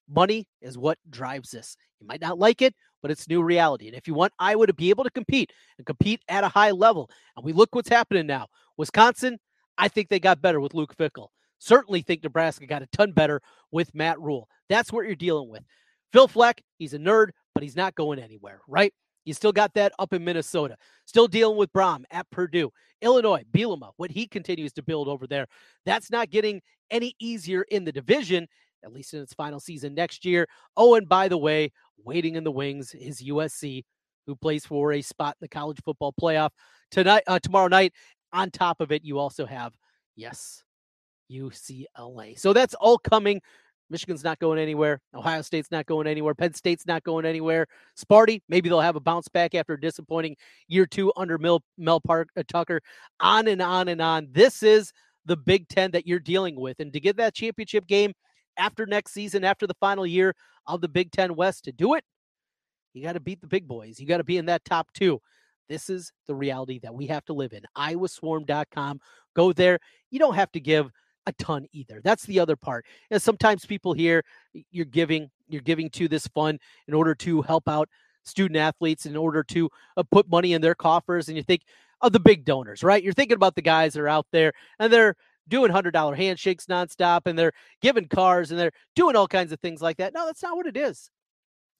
Money 0.08 0.46
is 0.60 0.78
what 0.78 0.98
drives 1.10 1.50
this. 1.50 1.76
You 2.00 2.06
might 2.06 2.20
not 2.20 2.38
like 2.38 2.62
it, 2.62 2.74
but 3.02 3.10
it's 3.10 3.28
new 3.28 3.42
reality. 3.42 3.86
And 3.86 3.96
if 3.96 4.06
you 4.06 4.14
want 4.14 4.32
Iowa 4.38 4.66
to 4.66 4.74
be 4.74 4.90
able 4.90 5.04
to 5.04 5.10
compete 5.10 5.52
and 5.78 5.86
compete 5.86 6.22
at 6.28 6.44
a 6.44 6.48
high 6.48 6.70
level, 6.70 7.10
and 7.36 7.44
we 7.44 7.52
look 7.52 7.74
what's 7.74 7.88
happening 7.88 8.26
now, 8.26 8.48
Wisconsin 8.76 9.38
I 9.78 9.88
think 9.88 10.08
they 10.08 10.20
got 10.20 10.42
better 10.42 10.60
with 10.60 10.74
Luke 10.74 10.96
Fickell. 10.96 11.28
Certainly 11.58 12.02
think 12.02 12.22
Nebraska 12.22 12.66
got 12.66 12.82
a 12.82 12.86
ton 12.88 13.12
better 13.12 13.40
with 13.70 13.94
Matt 13.94 14.20
Rhule. 14.20 14.48
That's 14.68 14.92
what 14.92 15.06
you're 15.06 15.14
dealing 15.14 15.48
with. 15.48 15.62
Phil 16.12 16.28
Fleck, 16.28 16.62
he's 16.78 16.94
a 16.94 16.98
nerd, 16.98 17.30
but 17.54 17.62
he's 17.62 17.76
not 17.76 17.94
going 17.94 18.18
anywhere, 18.18 18.60
right? 18.68 18.92
You 19.24 19.34
still 19.34 19.52
got 19.52 19.74
that 19.74 19.92
up 19.98 20.12
in 20.12 20.24
Minnesota. 20.24 20.76
Still 21.04 21.26
dealing 21.26 21.58
with 21.58 21.72
Brohm 21.72 22.04
at 22.10 22.30
Purdue. 22.30 22.70
Illinois, 23.02 23.42
Bielema, 23.52 23.90
what 23.96 24.10
he 24.10 24.26
continues 24.26 24.72
to 24.74 24.82
build 24.82 25.08
over 25.08 25.26
there. 25.26 25.46
That's 25.84 26.10
not 26.10 26.30
getting 26.30 26.62
any 26.90 27.14
easier 27.18 27.62
in 27.62 27.84
the 27.84 27.92
division, 27.92 28.46
at 28.84 28.92
least 28.92 29.14
in 29.14 29.20
its 29.20 29.34
final 29.34 29.58
season 29.58 29.94
next 29.94 30.24
year. 30.24 30.46
Oh, 30.76 30.94
and 30.94 31.08
by 31.08 31.26
the 31.26 31.38
way, 31.38 31.72
waiting 32.04 32.36
in 32.36 32.44
the 32.44 32.52
wings 32.52 32.94
is 32.94 33.20
USC, 33.20 33.84
who 34.26 34.36
plays 34.36 34.64
for 34.64 34.92
a 34.92 35.02
spot 35.02 35.36
in 35.40 35.44
the 35.44 35.48
college 35.48 35.78
football 35.84 36.14
playoff 36.20 36.50
tonight, 36.92 37.24
uh, 37.26 37.40
tomorrow 37.40 37.68
night. 37.68 37.92
On 38.32 38.50
top 38.50 38.80
of 38.80 38.92
it, 38.92 39.04
you 39.04 39.18
also 39.18 39.46
have, 39.46 39.72
yes, 40.14 40.64
UCLA. 41.30 42.38
So 42.38 42.52
that's 42.52 42.74
all 42.74 42.98
coming. 42.98 43.40
Michigan's 43.88 44.24
not 44.24 44.38
going 44.38 44.58
anywhere. 44.58 45.00
Ohio 45.14 45.42
State's 45.42 45.70
not 45.70 45.86
going 45.86 46.06
anywhere. 46.06 46.34
Penn 46.34 46.54
State's 46.54 46.86
not 46.86 47.04
going 47.04 47.24
anywhere. 47.24 47.66
Sparty, 47.96 48.42
maybe 48.48 48.68
they'll 48.68 48.80
have 48.80 48.96
a 48.96 49.00
bounce 49.00 49.28
back 49.28 49.54
after 49.54 49.74
a 49.74 49.80
disappointing 49.80 50.36
year 50.66 50.86
two 50.86 51.12
under 51.16 51.38
Mel, 51.38 51.62
Mel 51.78 52.00
Park 52.00 52.28
uh, 52.36 52.42
Tucker. 52.48 52.80
On 53.20 53.46
and 53.46 53.62
on 53.62 53.88
and 53.88 54.00
on. 54.00 54.28
This 54.32 54.62
is 54.62 54.92
the 55.24 55.36
Big 55.36 55.68
Ten 55.68 55.92
that 55.92 56.06
you're 56.06 56.18
dealing 56.18 56.56
with, 56.56 56.80
and 56.80 56.92
to 56.92 57.00
get 57.00 57.16
that 57.16 57.34
championship 57.34 57.86
game 57.86 58.12
after 58.56 58.86
next 58.86 59.12
season, 59.12 59.44
after 59.44 59.66
the 59.66 59.74
final 59.74 60.06
year 60.06 60.34
of 60.66 60.80
the 60.80 60.88
Big 60.88 61.10
Ten 61.12 61.34
West, 61.34 61.64
to 61.64 61.72
do 61.72 61.94
it, 61.94 62.04
you 62.94 63.02
got 63.02 63.12
to 63.12 63.20
beat 63.20 63.40
the 63.40 63.46
big 63.46 63.68
boys. 63.68 64.00
You 64.00 64.06
got 64.06 64.18
to 64.18 64.24
be 64.24 64.38
in 64.38 64.46
that 64.46 64.64
top 64.64 64.88
two. 64.94 65.20
This 65.68 65.90
is 65.90 66.12
the 66.26 66.34
reality 66.34 66.78
that 66.80 66.94
we 66.94 67.06
have 67.06 67.24
to 67.26 67.32
live 67.32 67.52
in. 67.52 67.62
iowaswarm.com. 67.76 69.00
Go 69.34 69.52
there. 69.52 69.78
You 70.10 70.18
don't 70.18 70.34
have 70.34 70.52
to 70.52 70.60
give 70.60 70.90
a 71.26 71.32
ton 71.32 71.66
either. 71.72 72.00
That's 72.02 72.24
the 72.24 72.40
other 72.40 72.56
part. 72.56 72.86
And 73.10 73.20
sometimes 73.20 73.66
people 73.66 73.92
here 73.92 74.22
you're 74.70 74.84
giving 74.84 75.30
you're 75.48 75.62
giving 75.62 75.90
to 75.90 76.08
this 76.08 76.26
fund 76.28 76.60
in 76.88 76.94
order 76.94 77.14
to 77.16 77.42
help 77.42 77.68
out 77.68 77.88
student 78.24 78.56
athletes 78.56 79.06
in 79.06 79.16
order 79.16 79.42
to 79.44 79.68
uh, 79.96 80.02
put 80.10 80.28
money 80.28 80.52
in 80.52 80.60
their 80.60 80.74
coffers 80.74 81.28
and 81.28 81.36
you 81.36 81.42
think 81.42 81.62
of 82.00 82.12
the 82.12 82.20
big 82.20 82.44
donors, 82.44 82.82
right? 82.82 83.02
You're 83.02 83.12
thinking 83.12 83.36
about 83.36 83.54
the 83.54 83.62
guys 83.62 83.94
that 83.94 84.00
are 84.00 84.08
out 84.08 84.26
there 84.32 84.52
and 84.78 84.92
they're 84.92 85.14
doing 85.48 85.70
$100 85.70 86.16
handshakes 86.16 86.66
nonstop 86.66 87.22
and 87.26 87.38
they're 87.38 87.52
giving 87.80 88.06
cars 88.06 88.50
and 88.50 88.58
they're 88.58 88.72
doing 88.94 89.16
all 89.16 89.28
kinds 89.28 89.52
of 89.52 89.60
things 89.60 89.80
like 89.80 89.96
that. 89.98 90.12
No, 90.12 90.26
that's 90.26 90.42
not 90.42 90.56
what 90.56 90.66
it 90.66 90.76
is. 90.76 91.10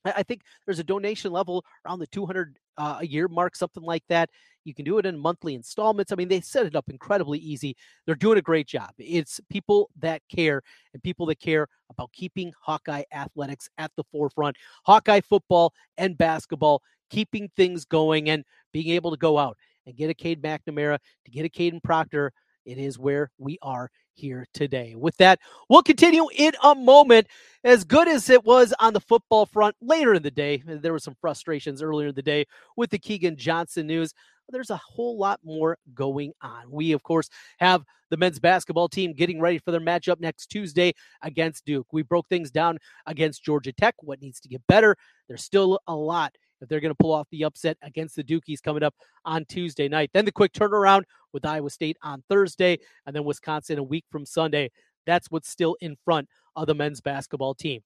I 0.04 0.22
think 0.22 0.42
there's 0.64 0.78
a 0.78 0.84
donation 0.84 1.32
level 1.32 1.64
around 1.84 1.98
the 1.98 2.06
200 2.06 2.56
uh, 2.78 2.98
a 3.00 3.06
year 3.06 3.28
mark, 3.28 3.56
something 3.56 3.82
like 3.82 4.04
that. 4.08 4.30
You 4.64 4.74
can 4.74 4.84
do 4.84 4.98
it 4.98 5.06
in 5.06 5.16
monthly 5.16 5.54
installments. 5.54 6.10
I 6.10 6.16
mean, 6.16 6.28
they 6.28 6.40
set 6.40 6.66
it 6.66 6.74
up 6.74 6.88
incredibly 6.88 7.38
easy. 7.38 7.76
They're 8.04 8.16
doing 8.16 8.38
a 8.38 8.42
great 8.42 8.66
job. 8.66 8.90
It's 8.98 9.40
people 9.48 9.90
that 10.00 10.22
care 10.28 10.62
and 10.92 11.02
people 11.02 11.26
that 11.26 11.38
care 11.38 11.68
about 11.88 12.12
keeping 12.12 12.52
Hawkeye 12.60 13.04
athletics 13.12 13.68
at 13.78 13.92
the 13.96 14.04
forefront, 14.10 14.56
Hawkeye 14.84 15.20
football 15.20 15.72
and 15.96 16.18
basketball, 16.18 16.82
keeping 17.10 17.48
things 17.56 17.84
going 17.84 18.28
and 18.28 18.44
being 18.72 18.88
able 18.88 19.12
to 19.12 19.16
go 19.16 19.38
out 19.38 19.56
and 19.86 19.96
get 19.96 20.10
a 20.10 20.14
Cade 20.14 20.42
McNamara, 20.42 20.98
to 21.24 21.30
get 21.30 21.46
a 21.46 21.48
Kadyn 21.48 21.82
Proctor. 21.82 22.32
It 22.66 22.78
is 22.78 22.98
where 22.98 23.30
we 23.38 23.58
are 23.62 23.90
here 24.12 24.46
today. 24.52 24.94
With 24.96 25.16
that, 25.18 25.38
we'll 25.68 25.82
continue 25.82 26.26
in 26.34 26.52
a 26.62 26.74
moment. 26.74 27.28
As 27.64 27.84
good 27.84 28.08
as 28.08 28.28
it 28.28 28.44
was 28.44 28.74
on 28.80 28.92
the 28.92 29.00
football 29.00 29.46
front 29.46 29.76
later 29.80 30.14
in 30.14 30.22
the 30.22 30.30
day, 30.30 30.62
there 30.66 30.92
were 30.92 30.98
some 30.98 31.16
frustrations 31.20 31.82
earlier 31.82 32.08
in 32.08 32.14
the 32.14 32.22
day 32.22 32.46
with 32.76 32.90
the 32.90 32.98
Keagan 32.98 33.36
Johnson 33.36 33.86
news. 33.86 34.12
There's 34.48 34.70
a 34.70 34.76
whole 34.76 35.18
lot 35.18 35.40
more 35.44 35.78
going 35.94 36.32
on. 36.40 36.70
We, 36.70 36.92
of 36.92 37.02
course, 37.02 37.28
have 37.58 37.84
the 38.10 38.16
men's 38.16 38.38
basketball 38.38 38.88
team 38.88 39.12
getting 39.12 39.40
ready 39.40 39.58
for 39.58 39.72
their 39.72 39.80
matchup 39.80 40.20
next 40.20 40.46
Tuesday 40.46 40.94
against 41.22 41.64
Duke. 41.64 41.88
We 41.92 42.02
broke 42.02 42.28
things 42.28 42.52
down 42.52 42.78
against 43.06 43.42
Georgia 43.42 43.72
Tech, 43.72 43.96
what 44.00 44.20
needs 44.20 44.38
to 44.40 44.48
get 44.48 44.62
better. 44.68 44.96
There's 45.28 45.42
still 45.42 45.80
a 45.88 45.94
lot 45.94 46.32
if 46.60 46.68
they're 46.68 46.80
going 46.80 46.94
to 46.94 46.98
pull 46.98 47.12
off 47.12 47.28
the 47.30 47.44
upset 47.44 47.76
against 47.82 48.16
the 48.16 48.24
Dukies 48.24 48.62
coming 48.62 48.82
up 48.82 48.94
on 49.24 49.44
Tuesday 49.44 49.88
night. 49.88 50.10
Then 50.12 50.24
the 50.24 50.32
quick 50.32 50.52
turnaround 50.52 51.02
with 51.32 51.44
Iowa 51.44 51.70
State 51.70 51.96
on 52.02 52.22
Thursday, 52.28 52.78
and 53.06 53.14
then 53.14 53.24
Wisconsin 53.24 53.78
a 53.78 53.82
week 53.82 54.04
from 54.10 54.24
Sunday. 54.24 54.70
That's 55.06 55.30
what's 55.30 55.48
still 55.48 55.76
in 55.80 55.96
front 56.04 56.28
of 56.56 56.66
the 56.66 56.74
men's 56.74 57.00
basketball 57.00 57.54
team. 57.54 57.82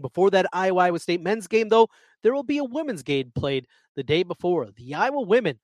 Before 0.00 0.30
that 0.30 0.46
Iowa 0.52 0.80
Iowa 0.80 0.98
State 0.98 1.22
men's 1.22 1.46
game, 1.46 1.68
though, 1.68 1.88
there 2.22 2.32
will 2.32 2.42
be 2.42 2.58
a 2.58 2.64
women's 2.64 3.02
game 3.02 3.32
played 3.34 3.66
the 3.96 4.02
day 4.02 4.22
before. 4.22 4.70
The 4.74 4.94
Iowa 4.94 5.20
women 5.22 5.58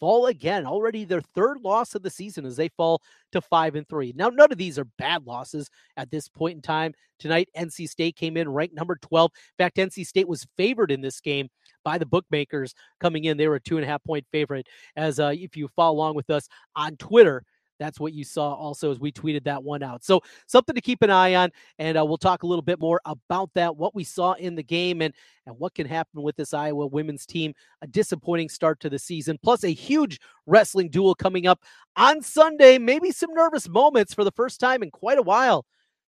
fall 0.00 0.26
again. 0.26 0.66
Already 0.66 1.04
their 1.04 1.20
third 1.20 1.60
loss 1.62 1.94
of 1.94 2.02
the 2.02 2.10
season 2.10 2.44
as 2.44 2.56
they 2.56 2.68
fall 2.68 3.02
to 3.32 3.40
five 3.40 3.76
and 3.76 3.86
three. 3.88 4.12
Now, 4.16 4.30
none 4.30 4.50
of 4.50 4.58
these 4.58 4.78
are 4.78 4.86
bad 4.98 5.26
losses 5.26 5.70
at 5.96 6.10
this 6.10 6.28
point 6.28 6.56
in 6.56 6.62
time. 6.62 6.94
Tonight, 7.18 7.48
NC 7.56 7.88
State 7.88 8.16
came 8.16 8.36
in 8.36 8.48
ranked 8.48 8.74
number 8.74 8.96
12. 8.96 9.30
In 9.34 9.64
fact, 9.64 9.76
NC 9.76 10.06
State 10.06 10.26
was 10.26 10.46
favored 10.56 10.90
in 10.90 11.02
this 11.02 11.20
game 11.20 11.48
by 11.84 11.98
the 11.98 12.06
bookmakers 12.06 12.74
coming 12.98 13.24
in. 13.24 13.36
They 13.36 13.46
were 13.46 13.56
a 13.56 13.60
two 13.60 13.76
and 13.76 13.84
a 13.84 13.88
half 13.88 14.02
point 14.04 14.26
favorite. 14.32 14.66
As 14.96 15.20
uh, 15.20 15.32
if 15.34 15.56
you 15.56 15.68
follow 15.76 15.96
along 15.96 16.14
with 16.14 16.30
us 16.30 16.48
on 16.74 16.96
Twitter, 16.96 17.44
that's 17.80 17.98
what 17.98 18.12
you 18.12 18.22
saw 18.22 18.52
also 18.54 18.92
as 18.92 19.00
we 19.00 19.10
tweeted 19.10 19.42
that 19.44 19.64
one 19.64 19.82
out. 19.82 20.04
So 20.04 20.20
something 20.46 20.74
to 20.74 20.80
keep 20.80 21.02
an 21.02 21.10
eye 21.10 21.34
on, 21.34 21.50
and 21.78 21.98
uh, 21.98 22.04
we'll 22.04 22.18
talk 22.18 22.44
a 22.44 22.46
little 22.46 22.62
bit 22.62 22.78
more 22.78 23.00
about 23.06 23.50
that, 23.54 23.74
what 23.74 23.94
we 23.94 24.04
saw 24.04 24.34
in 24.34 24.54
the 24.54 24.62
game, 24.62 25.02
and 25.02 25.12
and 25.46 25.58
what 25.58 25.74
can 25.74 25.86
happen 25.86 26.22
with 26.22 26.36
this 26.36 26.54
Iowa 26.54 26.86
women's 26.86 27.26
team. 27.26 27.54
A 27.82 27.86
disappointing 27.88 28.50
start 28.50 28.78
to 28.80 28.90
the 28.90 28.98
season, 28.98 29.38
plus 29.42 29.64
a 29.64 29.72
huge 29.72 30.20
wrestling 30.46 30.90
duel 30.90 31.14
coming 31.14 31.46
up 31.46 31.64
on 31.96 32.22
Sunday. 32.22 32.78
Maybe 32.78 33.10
some 33.10 33.32
nervous 33.34 33.68
moments 33.68 34.14
for 34.14 34.22
the 34.22 34.32
first 34.32 34.60
time 34.60 34.82
in 34.82 34.90
quite 34.90 35.18
a 35.18 35.22
while. 35.22 35.64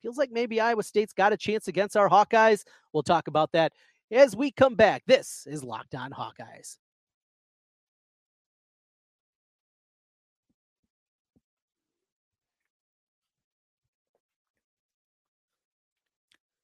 Feels 0.02 0.16
like 0.16 0.30
maybe 0.30 0.60
Iowa 0.60 0.84
State's 0.84 1.12
got 1.12 1.32
a 1.32 1.36
chance 1.36 1.66
against 1.66 1.96
our 1.96 2.08
Hawkeyes. 2.08 2.64
We'll 2.92 3.02
talk 3.02 3.26
about 3.26 3.50
that 3.52 3.72
as 4.12 4.36
we 4.36 4.52
come 4.52 4.76
back. 4.76 5.02
This 5.06 5.46
is 5.50 5.64
Locked 5.64 5.96
On 5.96 6.12
Hawkeyes. 6.12 6.76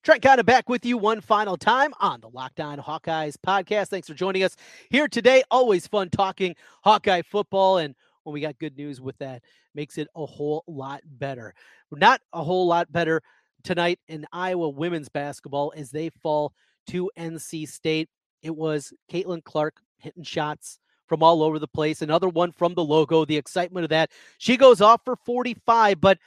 Trent 0.02 0.20
Condon 0.20 0.44
back 0.44 0.68
with 0.68 0.84
you 0.84 0.98
one 0.98 1.20
final 1.20 1.56
time 1.56 1.94
on 2.00 2.20
the 2.20 2.28
Locked 2.28 2.58
On 2.58 2.76
Hawkeyes 2.76 3.36
podcast. 3.36 3.86
Thanks 3.86 4.08
for 4.08 4.14
joining 4.14 4.42
us 4.42 4.56
here 4.90 5.06
today. 5.06 5.44
Always 5.48 5.86
fun 5.86 6.10
talking 6.10 6.56
Hawkeye 6.82 7.22
football. 7.22 7.78
And 7.78 7.94
when 8.24 8.34
we 8.34 8.40
got 8.40 8.58
good 8.58 8.76
news 8.76 9.00
with 9.00 9.16
that, 9.18 9.42
makes 9.76 9.98
it 9.98 10.08
a 10.16 10.26
whole 10.26 10.64
lot 10.66 11.02
better. 11.06 11.54
Not 11.92 12.20
a 12.32 12.42
whole 12.42 12.66
lot 12.66 12.90
better 12.90 13.22
tonight 13.62 14.00
in 14.08 14.26
Iowa 14.32 14.70
women's 14.70 15.08
basketball 15.08 15.72
as 15.76 15.92
they 15.92 16.10
fall 16.10 16.52
to 16.88 17.08
NC 17.16 17.68
State. 17.68 18.08
It 18.42 18.56
was 18.56 18.92
Caitlin 19.08 19.44
Clark 19.44 19.76
hitting 19.98 20.24
shots 20.24 20.80
from 21.06 21.22
all 21.22 21.44
over 21.44 21.60
the 21.60 21.68
place. 21.68 22.02
Another 22.02 22.28
one 22.28 22.50
from 22.50 22.74
the 22.74 22.82
logo, 22.82 23.24
the 23.24 23.36
excitement 23.36 23.84
of 23.84 23.90
that. 23.90 24.10
She 24.38 24.56
goes 24.56 24.80
off 24.80 25.02
for 25.04 25.14
45, 25.14 26.00
but 26.00 26.18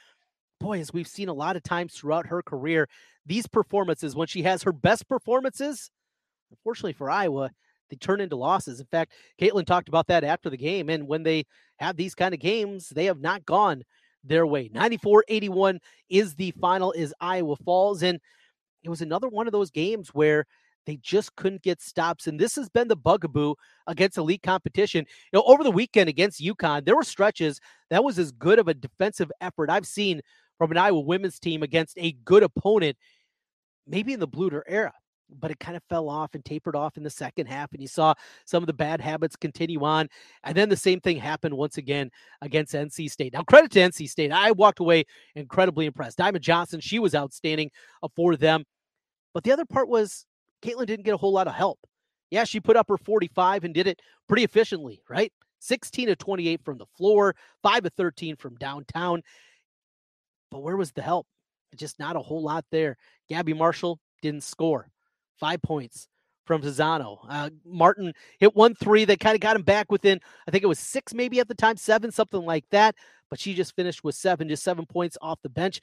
boy, 0.59 0.79
as 0.79 0.93
we've 0.93 1.07
seen 1.07 1.29
a 1.29 1.33
lot 1.33 1.55
of 1.55 1.63
times 1.63 1.93
throughout 1.93 2.27
her 2.27 2.41
career, 2.41 2.87
these 3.25 3.47
performances, 3.47 4.15
when 4.15 4.27
she 4.27 4.43
has 4.43 4.63
her 4.63 4.71
best 4.71 5.07
performances, 5.07 5.89
unfortunately 6.51 6.93
for 6.93 7.09
Iowa, 7.09 7.51
they 7.89 7.95
turn 7.95 8.21
into 8.21 8.35
losses. 8.35 8.79
In 8.79 8.87
fact, 8.87 9.13
Caitlin 9.39 9.65
talked 9.65 9.89
about 9.89 10.07
that 10.07 10.23
after 10.23 10.49
the 10.49 10.57
game. 10.57 10.89
And 10.89 11.07
when 11.07 11.23
they 11.23 11.45
have 11.77 11.95
these 11.95 12.15
kind 12.15 12.33
of 12.33 12.39
games, 12.39 12.89
they 12.89 13.05
have 13.05 13.19
not 13.19 13.45
gone 13.45 13.83
their 14.23 14.47
way. 14.47 14.69
94 14.73 15.25
81 15.27 15.79
is 16.09 16.35
the 16.35 16.51
final, 16.51 16.91
is 16.93 17.13
Iowa 17.19 17.55
Falls. 17.57 18.01
And 18.01 18.19
it 18.83 18.89
was 18.89 19.01
another 19.01 19.27
one 19.27 19.47
of 19.47 19.53
those 19.53 19.71
games 19.71 20.09
where 20.09 20.45
they 20.85 20.97
just 20.97 21.35
couldn't 21.35 21.63
get 21.63 21.81
stops. 21.81 22.27
And 22.27 22.39
this 22.39 22.55
has 22.55 22.69
been 22.69 22.87
the 22.87 22.95
bugaboo 22.95 23.55
against 23.87 24.17
elite 24.17 24.43
competition. 24.43 25.05
You 25.31 25.39
know, 25.39 25.43
over 25.45 25.63
the 25.63 25.71
weekend 25.71 26.09
against 26.09 26.41
UConn, 26.41 26.85
there 26.85 26.95
were 26.95 27.03
stretches 27.03 27.59
that 27.89 28.03
was 28.03 28.19
as 28.19 28.31
good 28.31 28.59
of 28.59 28.67
a 28.67 28.73
defensive 28.73 29.31
effort 29.41 29.69
I've 29.69 29.87
seen 29.87 30.21
from 30.57 30.71
an 30.71 30.77
Iowa 30.77 30.99
women's 30.99 31.39
team 31.39 31.63
against 31.63 31.97
a 31.97 32.13
good 32.23 32.43
opponent, 32.43 32.97
maybe 33.87 34.13
in 34.13 34.19
the 34.19 34.27
Bluder 34.27 34.61
era. 34.67 34.93
But 35.27 35.49
it 35.49 35.59
kind 35.59 35.75
of 35.75 35.81
fell 35.89 36.07
off 36.07 36.35
and 36.35 36.45
tapered 36.45 36.75
off 36.75 36.97
in 36.97 37.03
the 37.03 37.09
second 37.09 37.47
half, 37.47 37.71
and 37.73 37.81
you 37.81 37.87
saw 37.87 38.13
some 38.45 38.61
of 38.61 38.67
the 38.67 38.73
bad 38.73 39.01
habits 39.01 39.35
continue 39.35 39.83
on. 39.83 40.07
And 40.43 40.55
then 40.55 40.69
the 40.69 40.77
same 40.77 40.99
thing 40.99 41.17
happened 41.17 41.57
once 41.57 41.79
again 41.79 42.11
against 42.41 42.75
NC 42.75 43.09
State. 43.09 43.33
Now, 43.33 43.41
credit 43.41 43.71
to 43.71 43.79
NC 43.79 44.07
State. 44.07 44.31
I 44.31 44.51
walked 44.51 44.79
away 44.79 45.05
incredibly 45.33 45.87
impressed. 45.87 46.19
Diamond 46.19 46.43
Johnson, 46.43 46.79
she 46.79 46.99
was 46.99 47.15
outstanding 47.15 47.71
uh, 48.03 48.07
for 48.15 48.35
them. 48.35 48.65
But 49.33 49.43
the 49.43 49.51
other 49.51 49.65
part 49.65 49.89
was 49.89 50.27
Caitlin 50.61 50.85
didn't 50.85 51.05
get 51.05 51.15
a 51.15 51.17
whole 51.17 51.33
lot 51.33 51.47
of 51.47 51.55
help. 51.55 51.79
Yeah, 52.29 52.43
she 52.43 52.59
put 52.59 52.77
up 52.77 52.89
her 52.89 52.97
45 52.97 53.63
and 53.63 53.73
did 53.73 53.87
it 53.87 54.01
pretty 54.27 54.43
efficiently, 54.43 55.01
right? 55.09 55.31
16 55.59 56.07
to 56.07 56.15
28 56.15 56.61
from 56.63 56.77
the 56.77 56.85
floor, 56.97 57.35
5 57.63 57.83
to 57.83 57.89
13 57.91 58.35
from 58.35 58.55
downtown. 58.55 59.21
But 60.55 60.63
where 60.63 60.77
was 60.77 60.93
the 60.93 61.01
help? 61.01 61.27
Just 61.75 61.99
not 61.99 62.15
a 62.15 62.21
whole 62.21 62.41
lot 62.41 62.63
there. 62.71 62.95
Gabby 63.27 63.53
Marshall 63.53 63.99
didn't 64.21 64.43
score. 64.43 64.89
Five 65.37 65.61
points 65.61 66.07
from 66.45 66.61
Czinano. 66.61 67.17
Uh, 67.27 67.49
Martin 67.65 68.13
hit 68.39 68.55
one 68.55 68.73
three 68.73 69.03
that 69.03 69.19
kind 69.19 69.35
of 69.35 69.41
got 69.41 69.57
him 69.57 69.63
back 69.63 69.91
within, 69.91 70.21
I 70.47 70.51
think 70.51 70.63
it 70.63 70.67
was 70.67 70.79
six 70.79 71.13
maybe 71.13 71.41
at 71.41 71.49
the 71.49 71.55
time, 71.55 71.75
seven, 71.75 72.09
something 72.09 72.45
like 72.45 72.63
that. 72.71 72.95
But 73.29 73.37
she 73.37 73.53
just 73.53 73.75
finished 73.75 74.01
with 74.01 74.15
seven, 74.15 74.47
just 74.47 74.63
seven 74.63 74.85
points 74.85 75.17
off 75.21 75.41
the 75.43 75.49
bench. 75.49 75.81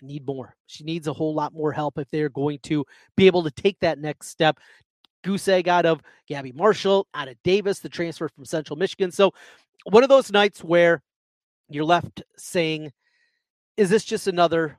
need 0.00 0.24
more. 0.24 0.54
She 0.68 0.84
needs 0.84 1.08
a 1.08 1.12
whole 1.12 1.34
lot 1.34 1.52
more 1.52 1.72
help 1.72 1.98
if 1.98 2.08
they're 2.10 2.28
going 2.28 2.60
to 2.64 2.84
be 3.16 3.26
able 3.26 3.42
to 3.42 3.50
take 3.50 3.80
that 3.80 3.98
next 3.98 4.28
step. 4.28 4.60
Goose 5.24 5.48
egg 5.48 5.66
out 5.66 5.86
of 5.86 6.02
Gabby 6.28 6.52
Marshall, 6.52 7.08
out 7.14 7.26
of 7.26 7.34
Davis, 7.42 7.80
the 7.80 7.88
transfer 7.88 8.28
from 8.28 8.44
Central 8.44 8.76
Michigan. 8.76 9.10
So 9.10 9.32
one 9.86 10.04
of 10.04 10.08
those 10.08 10.30
nights 10.30 10.62
where 10.62 11.02
you're 11.68 11.82
left 11.82 12.22
saying, 12.36 12.92
is 13.80 13.88
this 13.88 14.04
just 14.04 14.26
another 14.26 14.78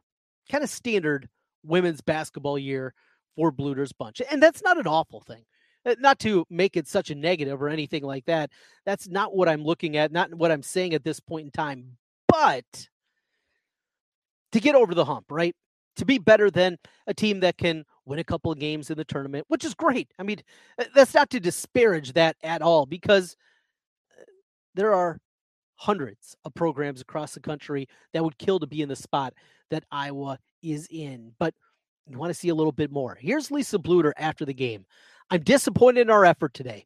kind 0.52 0.64
of 0.64 0.70
standard 0.70 1.28
women's 1.64 2.02
basketball 2.02 2.60
year 2.60 2.94
for 3.36 3.52
Bluder's 3.52 3.92
bunch? 3.92 4.22
And 4.30 4.42
that's 4.42 4.62
not 4.62 4.78
an 4.78 4.86
awful 4.86 5.22
thing. 5.22 5.44
Uh, 5.84 5.96
not 5.98 6.20
to 6.20 6.46
make 6.52 6.78
it 6.78 6.88
such 6.88 7.10
a 7.10 7.16
negative 7.16 7.60
or 7.64 7.68
anything 7.68 8.04
like 8.04 8.26
that. 8.26 8.52
That's 8.86 9.10
not 9.10 9.36
what 9.36 9.50
I'm 9.50 9.64
looking 9.64 9.98
at, 9.98 10.12
not 10.12 10.32
what 10.36 10.52
I'm 10.52 10.62
saying 10.62 10.94
at 10.94 11.04
this 11.04 11.20
point 11.20 11.46
in 11.46 11.52
time. 11.52 11.98
But 12.28 12.88
to 14.52 14.60
get 14.60 14.76
over 14.76 14.94
the 14.94 15.06
hump, 15.06 15.26
right? 15.32 15.56
To 15.96 16.06
be 16.06 16.20
better 16.20 16.52
than 16.52 16.78
a 17.08 17.14
team 17.16 17.40
that 17.40 17.58
can 17.58 17.84
win 18.06 18.20
a 18.20 18.24
couple 18.24 18.52
of 18.52 18.60
games 18.60 18.92
in 18.92 18.98
the 18.98 19.04
tournament, 19.04 19.46
which 19.48 19.66
is 19.66 19.74
great. 19.74 20.14
I 20.20 20.24
mean, 20.24 20.44
uh, 20.78 20.84
that's 20.94 21.16
not 21.16 21.32
to 21.32 21.40
disparage 21.40 22.14
that 22.14 22.36
at 22.44 22.62
all 22.62 22.86
because 22.86 23.36
uh, 24.16 24.26
there 24.76 24.94
are 24.94 25.18
hundreds 25.82 26.36
of 26.46 26.54
programs 26.54 27.02
across 27.02 27.34
the 27.34 27.39
country 27.39 27.88
that 28.13 28.24
would 28.24 28.38
kill 28.38 28.60
to 28.60 28.67
be 28.67 28.84
in 28.84 28.89
the 28.89 28.96
spot 28.96 29.34
that 29.72 29.84
Iowa 29.91 30.38
is 30.62 30.88
in. 30.91 31.32
But 31.39 31.56
you 32.08 32.20
want 32.20 32.30
to 32.30 32.39
see 32.39 32.50
a 32.50 32.56
little 32.56 32.72
bit 32.72 32.91
more. 32.91 33.17
Here's 33.20 33.50
Lisa 33.50 33.80
Bluder 33.80 34.12
after 34.15 34.46
the 34.46 34.54
game. 34.54 34.86
I'm 35.32 35.41
disappointed 35.41 36.02
in 36.02 36.12
our 36.12 36.24
effort 36.24 36.54
today. 36.54 36.86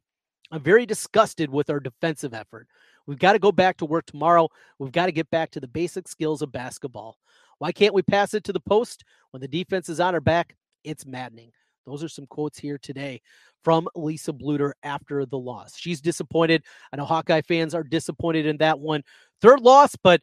I'm 0.50 0.62
very 0.62 0.86
disgusted 0.86 1.50
with 1.50 1.68
our 1.68 1.78
defensive 1.78 2.32
effort. 2.32 2.68
We've 3.06 3.18
got 3.18 3.34
to 3.34 3.38
go 3.38 3.52
back 3.52 3.76
to 3.78 3.84
work 3.84 4.06
tomorrow. 4.06 4.48
We've 4.78 4.92
got 4.92 5.06
to 5.06 5.12
get 5.12 5.28
back 5.28 5.50
to 5.50 5.60
the 5.60 5.68
basic 5.68 6.08
skills 6.08 6.40
of 6.40 6.50
basketball. 6.50 7.18
Why 7.58 7.72
can't 7.72 7.92
we 7.92 8.00
pass 8.00 8.32
it 8.32 8.44
to 8.44 8.52
the 8.54 8.60
post 8.60 9.04
when 9.32 9.42
the 9.42 9.48
defense 9.48 9.90
is 9.90 10.00
on 10.00 10.14
our 10.14 10.22
back? 10.22 10.56
It's 10.84 11.04
maddening. 11.04 11.52
Those 11.84 12.02
are 12.02 12.08
some 12.08 12.26
quotes 12.26 12.58
here 12.58 12.78
today 12.78 13.20
from 13.66 13.88
Lisa 13.96 14.32
Bluder 14.32 14.74
after 14.84 15.26
the 15.26 15.36
loss. 15.36 15.76
She's 15.76 16.00
disappointed. 16.00 16.62
I 16.92 16.98
know 16.98 17.04
Hawkeye 17.04 17.40
fans 17.40 17.74
are 17.74 17.82
disappointed 17.82 18.46
in 18.46 18.58
that 18.58 18.78
one. 18.78 19.02
Third 19.42 19.58
loss, 19.58 19.96
but 19.96 20.20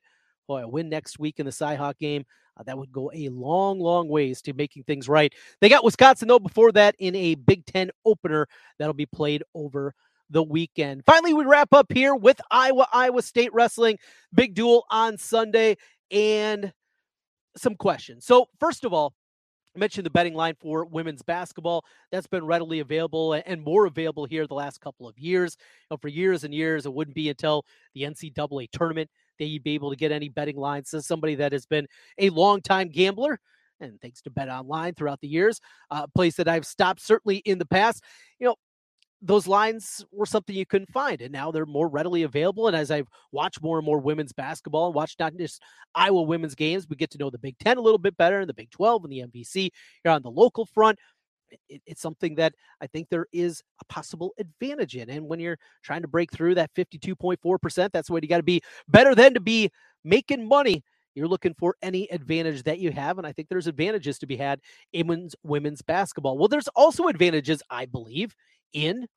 boy, 0.47 0.61
a 0.63 0.67
win 0.69 0.87
next 0.87 1.19
week 1.19 1.41
in 1.41 1.45
the 1.45 1.51
Cyhawk 1.51 1.97
game. 1.97 2.23
Uh, 2.55 2.63
that 2.63 2.77
would 2.77 2.93
go 2.93 3.11
a 3.13 3.27
long, 3.27 3.81
long 3.81 4.07
ways 4.07 4.41
to 4.43 4.53
making 4.53 4.83
things 4.83 5.09
right. 5.09 5.33
They 5.59 5.67
got 5.67 5.83
Wisconsin, 5.83 6.29
though, 6.29 6.39
before 6.39 6.71
that 6.71 6.95
in 6.99 7.17
a 7.17 7.35
Big 7.35 7.65
Ten 7.65 7.91
opener 8.05 8.47
that'll 8.79 8.93
be 8.93 9.07
played 9.07 9.43
over 9.53 9.93
the 10.29 10.41
weekend. 10.41 11.03
Finally, 11.05 11.33
we 11.33 11.43
wrap 11.43 11.73
up 11.73 11.91
here 11.91 12.15
with 12.15 12.39
Iowa, 12.49 12.87
Iowa 12.93 13.21
State 13.21 13.53
Wrestling. 13.53 13.97
Big 14.33 14.53
duel 14.53 14.85
on 14.89 15.17
Sunday 15.17 15.75
and 16.11 16.71
some 17.57 17.75
questions. 17.75 18.25
So, 18.25 18.47
first 18.61 18.85
of 18.85 18.93
all, 18.93 19.13
I 19.75 19.79
mentioned 19.79 20.05
the 20.05 20.11
betting 20.11 20.35
line 20.35 20.55
for 20.59 20.85
women's 20.85 21.23
basketball. 21.23 21.83
That's 22.11 22.27
been 22.27 22.45
readily 22.45 22.79
available 22.79 23.33
and 23.33 23.63
more 23.63 23.85
available 23.85 24.25
here 24.25 24.45
the 24.45 24.53
last 24.53 24.81
couple 24.81 25.07
of 25.07 25.17
years. 25.17 25.57
You 25.59 25.95
know, 25.95 25.97
for 25.97 26.09
years 26.09 26.43
and 26.43 26.53
years, 26.53 26.85
it 26.85 26.93
wouldn't 26.93 27.15
be 27.15 27.29
until 27.29 27.65
the 27.95 28.03
NCAA 28.03 28.69
tournament 28.71 29.09
that 29.39 29.45
you'd 29.45 29.63
be 29.63 29.73
able 29.73 29.89
to 29.89 29.95
get 29.95 30.11
any 30.11 30.29
betting 30.29 30.57
lines. 30.57 30.93
As 30.93 31.07
somebody 31.07 31.35
that 31.35 31.53
has 31.53 31.65
been 31.65 31.87
a 32.19 32.29
long-time 32.29 32.89
gambler, 32.89 33.39
and 33.79 33.99
thanks 33.99 34.21
to 34.21 34.29
Bet 34.29 34.47
Online 34.47 34.93
throughout 34.93 35.19
the 35.21 35.27
years, 35.27 35.59
a 35.89 36.07
place 36.07 36.35
that 36.35 36.47
I've 36.47 36.65
stopped 36.65 37.01
certainly 37.01 37.37
in 37.37 37.57
the 37.57 37.65
past. 37.65 38.03
You 38.39 38.47
know, 38.47 38.55
those 39.23 39.47
lines 39.47 40.05
were 40.11 40.25
something 40.25 40.53
you 40.53 40.65
couldn't 40.65 40.91
find, 40.91 41.21
and 41.21 41.31
now 41.31 41.49
they're 41.49 41.65
more 41.65 41.87
readily 41.87 42.23
available. 42.23 42.67
And 42.67 42.75
as 42.75 42.91
I've 42.91 43.07
watched 43.31 43.63
more 43.63 43.77
and 43.77 43.85
more 43.85 43.99
women's 43.99 44.33
basketball 44.33 44.87
and 44.87 44.95
watched 44.95 45.17
not 45.19 45.33
just 45.37 45.61
Iowa 45.95 46.23
women's 46.23 46.55
games, 46.55 46.87
we 46.89 46.97
get 46.97 47.09
to 47.11 47.17
know 47.17 47.29
the 47.29 47.37
Big 47.37 47.57
Ten 47.57 47.77
a 47.77 47.81
little 47.81 47.97
bit 47.97 48.17
better, 48.17 48.41
and 48.41 48.49
the 48.49 48.53
Big 48.53 48.69
Twelve 48.69 49.05
and 49.05 49.11
the 49.11 49.23
MVC 49.25 49.71
here 50.03 50.11
on 50.11 50.23
the 50.23 50.29
local 50.29 50.65
front. 50.65 50.99
It, 51.69 51.81
it's 51.85 52.01
something 52.01 52.35
that 52.35 52.53
I 52.81 52.87
think 52.87 53.07
there 53.09 53.27
is 53.31 53.63
a 53.81 53.85
possible 53.85 54.33
advantage 54.37 54.97
in. 54.97 55.09
And 55.09 55.27
when 55.27 55.39
you're 55.39 55.59
trying 55.83 56.01
to 56.01 56.07
break 56.07 56.31
through 56.31 56.55
that 56.55 56.73
52.4%, 56.75 57.91
that's 57.93 58.09
what 58.09 58.23
you 58.23 58.29
got 58.29 58.37
to 58.37 58.43
be 58.43 58.61
better 58.89 59.15
than 59.15 59.35
to 59.35 59.39
be 59.39 59.69
making 60.03 60.45
money. 60.45 60.83
You're 61.15 61.27
looking 61.27 61.53
for 61.53 61.75
any 61.81 62.09
advantage 62.09 62.63
that 62.63 62.79
you 62.79 62.91
have. 62.91 63.19
And 63.19 63.27
I 63.27 63.31
think 63.31 63.47
there's 63.47 63.67
advantages 63.67 64.17
to 64.19 64.25
be 64.25 64.35
had 64.35 64.59
in 64.93 65.07
women's, 65.07 65.35
women's 65.43 65.83
basketball. 65.83 66.37
Well, 66.37 66.47
there's 66.47 66.67
also 66.69 67.07
advantages, 67.07 67.61
I 67.69 67.85
believe, 67.85 68.35
in 68.73 69.07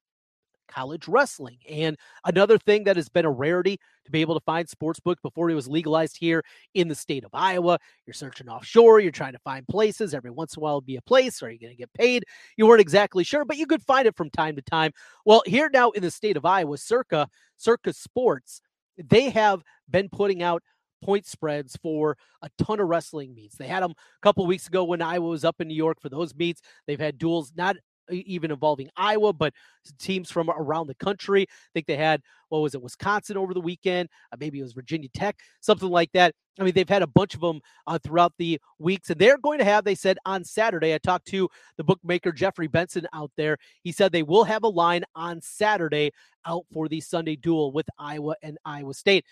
college 0.66 1.08
wrestling. 1.08 1.58
And 1.68 1.96
another 2.24 2.58
thing 2.58 2.84
that 2.84 2.96
has 2.96 3.08
been 3.08 3.24
a 3.24 3.30
rarity 3.30 3.78
to 4.04 4.10
be 4.10 4.20
able 4.20 4.34
to 4.34 4.44
find 4.44 4.68
sportsbook 4.68 5.16
before 5.22 5.50
it 5.50 5.54
was 5.54 5.68
legalized 5.68 6.16
here 6.18 6.42
in 6.74 6.88
the 6.88 6.94
state 6.94 7.24
of 7.24 7.30
Iowa. 7.32 7.78
You're 8.06 8.14
searching 8.14 8.48
offshore, 8.48 9.00
you're 9.00 9.12
trying 9.12 9.32
to 9.32 9.38
find 9.40 9.66
places. 9.68 10.14
Every 10.14 10.30
once 10.30 10.56
in 10.56 10.60
a 10.60 10.64
while, 10.64 10.80
be 10.80 10.96
a 10.96 11.02
place. 11.02 11.42
Are 11.42 11.50
you 11.50 11.58
going 11.58 11.72
to 11.72 11.76
get 11.76 11.92
paid? 11.94 12.24
You 12.56 12.66
weren't 12.66 12.80
exactly 12.80 13.24
sure, 13.24 13.44
but 13.44 13.56
you 13.56 13.66
could 13.66 13.82
find 13.82 14.06
it 14.06 14.16
from 14.16 14.30
time 14.30 14.56
to 14.56 14.62
time. 14.62 14.92
Well, 15.24 15.42
here 15.46 15.70
now 15.72 15.90
in 15.90 16.02
the 16.02 16.10
state 16.10 16.36
of 16.36 16.44
Iowa, 16.44 16.78
Circa, 16.78 17.28
Circa 17.56 17.92
Sports, 17.92 18.60
they 18.96 19.30
have 19.30 19.62
been 19.88 20.08
putting 20.08 20.42
out 20.42 20.62
point 21.02 21.26
spreads 21.26 21.76
for 21.82 22.16
a 22.42 22.48
ton 22.58 22.80
of 22.80 22.88
wrestling 22.88 23.34
meets. 23.34 23.56
They 23.56 23.66
had 23.66 23.82
them 23.82 23.92
a 23.92 24.22
couple 24.22 24.46
weeks 24.46 24.66
ago 24.66 24.84
when 24.84 25.02
Iowa 25.02 25.28
was 25.28 25.44
up 25.44 25.60
in 25.60 25.68
New 25.68 25.74
York 25.74 26.00
for 26.00 26.08
those 26.08 26.34
meets. 26.34 26.62
They've 26.86 26.98
had 26.98 27.18
duels 27.18 27.52
not 27.54 27.76
even 28.10 28.50
involving 28.50 28.88
Iowa, 28.96 29.32
but 29.32 29.52
teams 29.98 30.30
from 30.30 30.50
around 30.50 30.86
the 30.86 30.94
country. 30.94 31.42
I 31.42 31.70
think 31.74 31.86
they 31.86 31.96
had, 31.96 32.22
what 32.48 32.60
was 32.60 32.74
it, 32.74 32.82
Wisconsin 32.82 33.36
over 33.36 33.54
the 33.54 33.60
weekend? 33.60 34.08
Uh, 34.32 34.36
maybe 34.38 34.58
it 34.58 34.62
was 34.62 34.72
Virginia 34.72 35.08
Tech, 35.14 35.38
something 35.60 35.88
like 35.88 36.12
that. 36.12 36.34
I 36.58 36.62
mean, 36.62 36.72
they've 36.74 36.88
had 36.88 37.02
a 37.02 37.06
bunch 37.06 37.34
of 37.34 37.40
them 37.40 37.60
uh, 37.86 37.98
throughout 37.98 38.32
the 38.38 38.58
weeks, 38.78 39.10
and 39.10 39.20
they're 39.20 39.38
going 39.38 39.58
to 39.58 39.64
have, 39.64 39.84
they 39.84 39.94
said 39.94 40.18
on 40.24 40.42
Saturday. 40.44 40.94
I 40.94 40.98
talked 40.98 41.26
to 41.28 41.48
the 41.76 41.84
bookmaker 41.84 42.32
Jeffrey 42.32 42.66
Benson 42.66 43.06
out 43.12 43.30
there. 43.36 43.58
He 43.82 43.92
said 43.92 44.12
they 44.12 44.22
will 44.22 44.44
have 44.44 44.64
a 44.64 44.68
line 44.68 45.04
on 45.14 45.40
Saturday 45.42 46.12
out 46.46 46.64
for 46.72 46.88
the 46.88 47.00
Sunday 47.00 47.36
duel 47.36 47.72
with 47.72 47.86
Iowa 47.98 48.36
and 48.42 48.56
Iowa 48.64 48.94
State. 48.94 49.24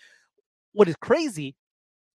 What 0.73 0.87
is 0.87 0.95
crazy 0.97 1.55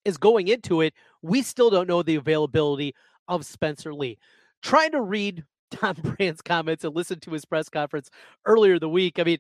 is 0.06 0.18
going 0.18 0.48
into 0.48 0.82
it, 0.82 0.94
we 1.22 1.42
still 1.42 1.70
don't 1.70 1.88
know 1.88 2.04
the 2.04 2.16
availability 2.16 2.94
of 3.28 3.46
Spencer 3.46 3.94
Lee. 3.94 4.18
Trying 4.62 4.92
to 4.92 5.02
read 5.02 5.44
Tom 5.70 5.96
Brands' 6.18 6.42
comments 6.42 6.84
and 6.84 6.96
listen 6.96 7.20
to 7.22 7.32
his 7.32 7.46
press 7.46 7.70
conference 7.70 8.10
earlier 8.46 8.80
the 8.80 8.90
week. 8.90 9.20
I 9.20 9.24
mean, 9.24 9.40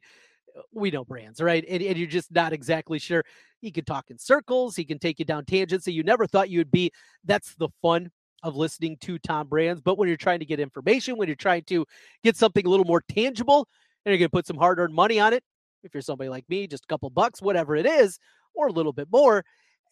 we 0.72 0.92
know 0.92 1.06
Brands, 1.06 1.42
right? 1.42 1.64
And, 1.68 1.82
and, 1.82 1.98
you're 1.98 2.08
just 2.08 2.32
not 2.32 2.54
exactly 2.54 3.00
sure. 3.00 3.24
He 3.62 3.72
can 3.72 3.86
talk 3.86 4.10
in 4.10 4.18
circles. 4.18 4.76
He 4.76 4.86
can 4.86 5.00
take 5.00 5.20
you 5.20 5.26
down 5.26 5.46
tangents 5.46 5.86
that 5.86 5.94
you 5.94 6.04
never 6.04 6.28
thought 6.28 6.50
you'd 6.50 6.72
be. 6.72 6.92
That's 7.24 7.56
the 7.56 7.70
fun 7.82 8.12
of 8.44 8.56
listening 8.56 8.98
to 9.02 9.20
Tom 9.20 9.48
Brands. 9.48 9.82
But 9.82 9.98
when 9.98 10.08
you're 10.08 10.18
trying 10.18 10.40
to 10.40 10.46
get 10.46 10.60
information, 10.60 11.18
when 11.18 11.28
you're 11.28 11.36
trying 11.36 11.64
to 11.64 11.86
get 12.24 12.38
something 12.38 12.66
a 12.66 12.70
little 12.70 12.86
more 12.86 13.04
tangible, 13.10 13.68
and 14.06 14.12
you're 14.12 14.18
going 14.18 14.30
to 14.30 14.36
put 14.36 14.48
some 14.48 14.58
hard 14.58 14.80
earned 14.80 14.94
money 14.94 15.20
on 15.20 15.34
it, 15.34 15.44
if 15.84 15.94
you're 15.94 16.02
somebody 16.02 16.30
like 16.30 16.46
me, 16.50 16.68
just 16.68 16.86
a 16.86 16.88
couple 16.88 17.10
bucks, 17.10 17.42
whatever 17.42 17.76
it 17.76 17.86
is, 17.86 18.18
or 18.54 18.68
a 18.68 18.72
little 18.72 18.94
bit 18.94 19.08
more, 19.12 19.44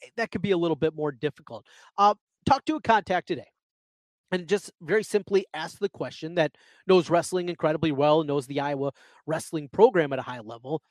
eh, 0.03 0.07
that 0.15 0.31
could 0.31 0.41
be 0.41 0.51
a 0.51 0.57
little 0.57 0.75
bit 0.75 0.95
more 0.95 1.11
difficult. 1.11 1.65
Uh, 1.97 2.13
talk 2.45 2.63
to 2.65 2.75
a 2.75 2.81
contact 2.81 3.27
today 3.27 3.47
and 4.31 4.47
just 4.47 4.71
very 4.81 5.03
simply 5.03 5.45
ask 5.53 5.79
the 5.79 5.89
question 5.89 6.35
that 6.35 6.55
knows 6.85 7.09
wrestling 7.09 7.49
incredibly 7.49 7.91
well, 7.91 8.23
knows 8.23 8.47
the 8.47 8.59
Iowa 8.59 8.91
wrestling 9.25 9.69
program 9.69 10.13
at 10.13 10.19
a 10.19 10.23
high 10.23 10.39
level. 10.39 10.81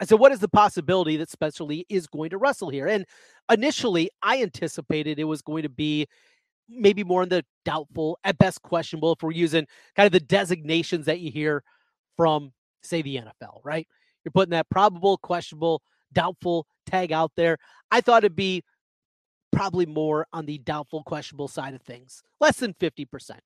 I 0.00 0.06
said, 0.06 0.18
what 0.18 0.32
is 0.32 0.40
the 0.40 0.48
possibility 0.48 1.18
that 1.18 1.28
Spencer 1.28 1.64
Lee 1.64 1.84
is 1.90 2.06
going 2.06 2.30
to 2.30 2.38
wrestle 2.38 2.70
here? 2.70 2.86
And 2.86 3.04
initially, 3.52 4.10
I 4.22 4.40
anticipated 4.42 5.18
it 5.18 5.24
was 5.24 5.42
going 5.42 5.62
to 5.62 5.68
be 5.68 6.06
maybe 6.70 7.04
more 7.04 7.22
in 7.22 7.28
the 7.28 7.44
doubtful, 7.64 8.18
at 8.24 8.38
best 8.38 8.62
questionable, 8.62 9.12
if 9.12 9.22
we're 9.22 9.32
using 9.32 9.66
kind 9.96 10.06
of 10.06 10.12
the 10.12 10.20
designations 10.20 11.04
that 11.06 11.20
you 11.20 11.30
hear 11.30 11.62
from, 12.16 12.52
say, 12.82 13.02
the 13.02 13.16
NFL, 13.16 13.60
right? 13.64 13.86
You're 14.24 14.32
putting 14.32 14.52
that 14.52 14.70
probable, 14.70 15.18
questionable, 15.18 15.82
doubtful 16.12 16.66
tag 16.86 17.12
out 17.12 17.32
there. 17.36 17.58
I 17.90 18.00
thought 18.00 18.24
it'd 18.24 18.36
be 18.36 18.62
probably 19.52 19.86
more 19.86 20.26
on 20.32 20.46
the 20.46 20.58
doubtful, 20.58 21.02
questionable 21.02 21.48
side 21.48 21.74
of 21.74 21.82
things, 21.82 22.22
less 22.40 22.58
than 22.58 22.74
50%. 22.74 23.38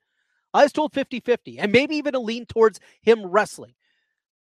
I 0.52 0.62
was 0.62 0.72
told 0.72 0.92
50 0.92 1.20
50, 1.20 1.58
and 1.58 1.72
maybe 1.72 1.96
even 1.96 2.14
a 2.14 2.20
lean 2.20 2.46
towards 2.46 2.78
him 3.02 3.26
wrestling. 3.26 3.74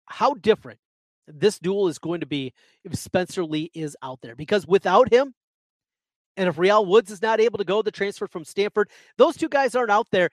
How 0.06 0.34
different 0.34 0.78
this 1.26 1.58
duel 1.58 1.88
is 1.88 1.98
going 1.98 2.20
to 2.20 2.26
be 2.26 2.52
if 2.84 2.94
Spencer 2.96 3.44
Lee 3.44 3.70
is 3.74 3.96
out 4.02 4.20
there 4.20 4.36
because 4.36 4.66
without 4.66 5.12
him, 5.12 5.34
and 6.36 6.48
if 6.48 6.58
Real 6.58 6.84
Woods 6.84 7.10
is 7.10 7.22
not 7.22 7.40
able 7.40 7.58
to 7.58 7.64
go, 7.64 7.80
the 7.80 7.90
transfer 7.90 8.26
from 8.26 8.44
Stanford, 8.44 8.90
those 9.16 9.36
two 9.36 9.48
guys 9.48 9.74
aren't 9.74 9.90
out 9.90 10.08
there. 10.10 10.30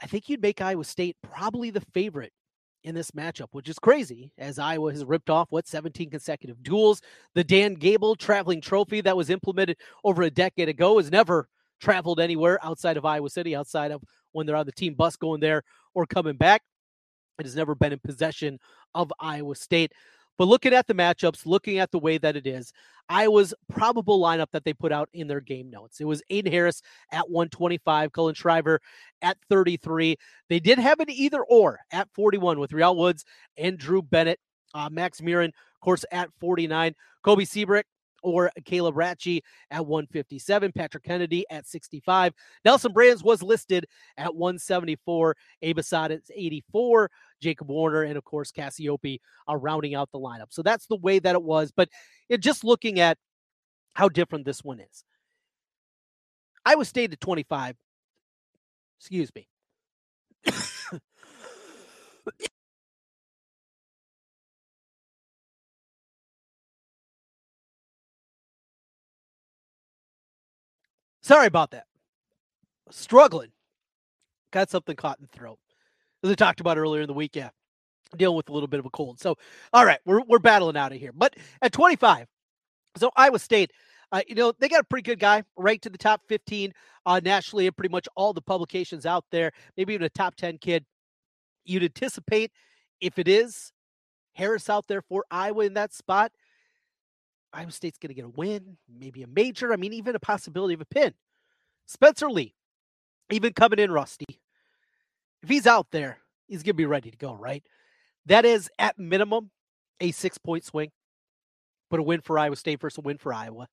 I 0.00 0.06
think 0.06 0.28
you'd 0.28 0.42
make 0.42 0.60
Iowa 0.60 0.84
State 0.84 1.16
probably 1.22 1.70
the 1.70 1.80
favorite 1.92 2.32
in 2.84 2.94
this 2.94 3.10
matchup, 3.12 3.48
which 3.52 3.68
is 3.68 3.78
crazy 3.78 4.30
as 4.38 4.58
Iowa 4.58 4.92
has 4.92 5.04
ripped 5.04 5.30
off 5.30 5.50
what 5.50 5.66
17 5.66 6.10
consecutive 6.10 6.62
duels. 6.62 7.00
The 7.34 7.42
Dan 7.42 7.74
Gable 7.74 8.14
traveling 8.14 8.60
trophy 8.60 9.00
that 9.00 9.16
was 9.16 9.30
implemented 9.30 9.78
over 10.04 10.22
a 10.22 10.30
decade 10.30 10.68
ago 10.68 10.98
has 10.98 11.10
never 11.10 11.48
traveled 11.80 12.20
anywhere 12.20 12.58
outside 12.64 12.96
of 12.96 13.04
Iowa 13.04 13.30
City, 13.30 13.56
outside 13.56 13.90
of 13.90 14.02
when 14.32 14.46
they're 14.46 14.56
on 14.56 14.66
the 14.66 14.72
team 14.72 14.94
bus 14.94 15.16
going 15.16 15.40
there 15.40 15.62
or 15.94 16.06
coming 16.06 16.36
back. 16.36 16.62
It 17.38 17.46
has 17.46 17.56
never 17.56 17.74
been 17.74 17.92
in 17.92 17.98
possession 17.98 18.60
of 18.94 19.12
Iowa 19.18 19.56
State. 19.56 19.92
But 20.36 20.48
looking 20.48 20.74
at 20.74 20.86
the 20.86 20.94
matchups, 20.94 21.46
looking 21.46 21.78
at 21.78 21.90
the 21.90 21.98
way 21.98 22.18
that 22.18 22.36
it 22.36 22.46
is, 22.46 22.72
Iowa's 23.08 23.54
probable 23.68 24.20
lineup 24.20 24.50
that 24.52 24.64
they 24.64 24.72
put 24.72 24.92
out 24.92 25.08
in 25.12 25.28
their 25.28 25.40
game 25.40 25.70
notes. 25.70 26.00
It 26.00 26.06
was 26.06 26.22
Aiden 26.30 26.50
Harris 26.50 26.82
at 27.12 27.30
125, 27.30 28.12
Cullan 28.12 28.34
Schriever 28.34 28.78
at 29.22 29.36
33. 29.48 30.16
They 30.48 30.60
did 30.60 30.78
have 30.78 31.00
an 31.00 31.10
either 31.10 31.42
or 31.42 31.80
at 31.92 32.08
41 32.14 32.58
with 32.58 32.72
Real 32.72 32.96
Woods 32.96 33.24
and 33.56 33.78
Drew 33.78 34.02
Bennett. 34.02 34.40
Uh, 34.72 34.88
Max 34.90 35.20
Murin, 35.20 35.48
of 35.48 35.80
course, 35.80 36.04
at 36.10 36.30
49. 36.40 36.94
Cobe 37.24 37.46
Siebrecht 37.46 37.88
or 38.24 38.50
Caleb 38.64 38.96
Rathjen 38.96 39.42
at 39.70 39.86
157, 39.86 40.72
Patrick 40.72 41.04
Kennedy 41.04 41.44
at 41.50 41.66
65. 41.66 42.32
Nelson 42.64 42.92
Brands 42.92 43.22
was 43.22 43.42
listed 43.42 43.86
at 44.16 44.34
174, 44.34 45.36
Abe 45.62 45.78
Assad 45.78 46.10
at 46.10 46.22
84, 46.34 47.10
Jacob 47.40 47.68
Warner, 47.70 48.02
and 48.02 48.16
of 48.16 48.24
course 48.24 48.50
Cassioppi 48.50 49.20
are 49.46 49.58
rounding 49.58 49.94
out 49.94 50.10
the 50.10 50.18
lineup. 50.18 50.46
So 50.50 50.62
that's 50.62 50.86
the 50.86 50.96
way 50.96 51.18
that 51.18 51.34
it 51.34 51.42
was. 51.42 51.70
But 51.70 51.90
it, 52.28 52.38
just 52.38 52.64
looking 52.64 52.98
at 52.98 53.18
how 53.92 54.08
different 54.08 54.46
this 54.46 54.64
one 54.64 54.80
is. 54.80 55.04
Iowa 56.64 56.86
State 56.86 57.12
at 57.12 57.20
25. 57.20 57.76
Excuse 58.98 59.30
me. 59.34 59.46
Sorry 71.24 71.46
about 71.46 71.70
that. 71.70 71.86
Struggling. 72.90 73.48
Got 74.52 74.68
something 74.68 74.94
caught 74.94 75.18
in 75.18 75.26
the 75.32 75.38
throat. 75.38 75.58
As 76.22 76.30
I 76.30 76.34
talked 76.34 76.60
about 76.60 76.76
earlier 76.76 77.00
in 77.00 77.06
the 77.06 77.14
week, 77.14 77.34
yeah, 77.34 77.48
dealing 78.14 78.36
with 78.36 78.50
a 78.50 78.52
little 78.52 78.68
bit 78.68 78.78
of 78.78 78.84
a 78.84 78.90
cold. 78.90 79.18
So, 79.18 79.36
all 79.72 79.86
right, 79.86 79.98
we're, 80.04 80.20
we're 80.28 80.38
battling 80.38 80.76
out 80.76 80.92
of 80.92 80.98
here. 80.98 81.12
But 81.14 81.34
at 81.62 81.72
25, 81.72 82.26
so 82.98 83.10
Iowa 83.16 83.38
State, 83.38 83.72
uh, 84.12 84.20
you 84.28 84.34
know, 84.34 84.52
they 84.58 84.68
got 84.68 84.82
a 84.82 84.84
pretty 84.84 85.02
good 85.02 85.18
guy 85.18 85.44
right 85.56 85.80
to 85.80 85.88
the 85.88 85.96
top 85.96 86.20
15 86.28 86.74
uh, 87.06 87.20
nationally 87.24 87.66
and 87.66 87.74
pretty 87.74 87.90
much 87.90 88.06
all 88.16 88.34
the 88.34 88.42
publications 88.42 89.06
out 89.06 89.24
there, 89.30 89.50
maybe 89.78 89.94
even 89.94 90.04
a 90.04 90.10
top 90.10 90.36
10 90.36 90.58
kid. 90.58 90.84
You'd 91.64 91.84
anticipate 91.84 92.52
if 93.00 93.18
it 93.18 93.28
is 93.28 93.72
Harris 94.34 94.68
out 94.68 94.88
there 94.88 95.00
for 95.00 95.24
Iowa 95.30 95.64
in 95.64 95.72
that 95.72 95.94
spot, 95.94 96.32
Iowa 97.54 97.70
State's 97.70 97.98
going 97.98 98.08
to 98.08 98.14
get 98.14 98.24
a 98.24 98.28
win, 98.28 98.76
maybe 98.88 99.22
a 99.22 99.26
major. 99.26 99.72
I 99.72 99.76
mean, 99.76 99.92
even 99.92 100.16
a 100.16 100.20
possibility 100.20 100.74
of 100.74 100.80
a 100.80 100.86
pin. 100.86 101.14
Spencer 101.86 102.30
Lee, 102.30 102.54
even 103.30 103.52
coming 103.52 103.78
in 103.78 103.90
rusty, 103.90 104.40
if 105.42 105.48
he's 105.48 105.66
out 105.66 105.88
there, 105.90 106.18
he's 106.48 106.62
going 106.62 106.74
to 106.74 106.74
be 106.74 106.86
ready 106.86 107.10
to 107.10 107.16
go, 107.16 107.34
right? 107.34 107.62
That 108.26 108.44
is 108.44 108.70
at 108.78 108.98
minimum 108.98 109.50
a 110.00 110.10
six 110.10 110.38
point 110.38 110.64
swing, 110.64 110.90
but 111.90 112.00
a 112.00 112.02
win 112.02 112.20
for 112.20 112.38
Iowa 112.38 112.56
State 112.56 112.80
versus 112.80 112.98
a 112.98 113.02
win 113.02 113.18
for 113.18 113.32
Iowa. 113.32 113.68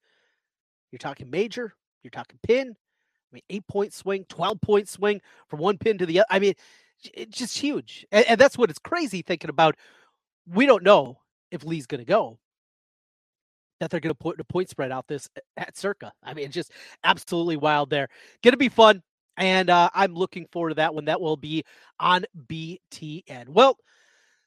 You're 0.91 0.99
talking 0.99 1.29
major, 1.29 1.73
you're 2.03 2.11
talking 2.11 2.39
pin. 2.43 2.69
I 2.69 3.33
mean, 3.33 3.43
eight 3.49 3.67
point 3.67 3.93
swing, 3.93 4.25
12 4.27 4.59
point 4.61 4.89
swing 4.89 5.21
from 5.47 5.59
one 5.59 5.77
pin 5.77 5.97
to 5.99 6.05
the 6.05 6.19
other. 6.19 6.27
I 6.29 6.39
mean, 6.39 6.53
it's 7.13 7.37
just 7.37 7.57
huge. 7.57 8.05
And, 8.11 8.25
and 8.27 8.39
that's 8.39 8.57
what 8.57 8.69
it's 8.69 8.79
crazy 8.79 9.21
thinking 9.21 9.49
about. 9.49 9.77
We 10.45 10.65
don't 10.65 10.83
know 10.83 11.19
if 11.49 11.63
Lee's 11.63 11.87
going 11.87 11.99
to 11.99 12.05
go, 12.05 12.39
that 13.81 13.89
they're 13.89 13.99
going 13.99 14.13
to 14.13 14.17
put 14.17 14.39
a 14.39 14.43
point 14.43 14.69
spread 14.69 14.91
out 14.91 15.07
this 15.07 15.27
at 15.57 15.75
Circa. 15.75 16.13
I 16.23 16.35
mean, 16.35 16.51
just 16.51 16.71
absolutely 17.03 17.57
wild 17.57 17.89
there. 17.89 18.07
Going 18.43 18.53
to 18.53 18.57
be 18.57 18.69
fun. 18.69 19.01
And 19.37 19.71
uh, 19.71 19.89
I'm 19.95 20.13
looking 20.13 20.45
forward 20.51 20.69
to 20.69 20.75
that 20.75 20.93
one. 20.93 21.05
That 21.05 21.19
will 21.19 21.35
be 21.35 21.63
on 21.99 22.25
BTN. 22.47 23.49
Well, 23.49 23.75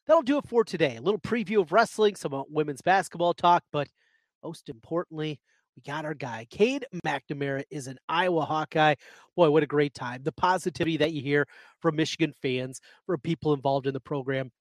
that'll 0.07 0.23
do 0.23 0.39
it 0.39 0.47
for 0.47 0.63
today. 0.63 0.97
A 0.97 1.01
little 1.01 1.19
preview 1.19 1.61
of 1.61 1.73
wrestling, 1.73 2.15
some 2.15 2.45
women's 2.49 2.81
basketball 2.81 3.35
talk, 3.35 3.65
but 3.73 3.89
most 4.45 4.69
importantly, 4.69 5.41
we 5.75 5.83
got 5.83 6.05
our 6.05 6.15
guy. 6.15 6.47
Cade 6.49 6.87
McNamara 7.05 7.65
is 7.71 7.89
an 7.89 7.99
Iowa 8.09 8.45
Hawkeye. 8.45 8.95
Boy, 9.35 9.51
what 9.51 9.65
a 9.65 9.67
great 9.67 9.95
time. 9.95 10.23
The 10.23 10.31
positivity 10.31 10.99
that 10.99 11.13
you 11.13 11.23
hear 11.23 11.49
from 11.81 11.97
Michigan 11.97 12.33
fans, 12.41 12.81
from 13.05 13.19
people 13.19 13.53
involved 13.53 13.89
in 13.89 13.95
the 13.95 14.01
program 14.01 14.53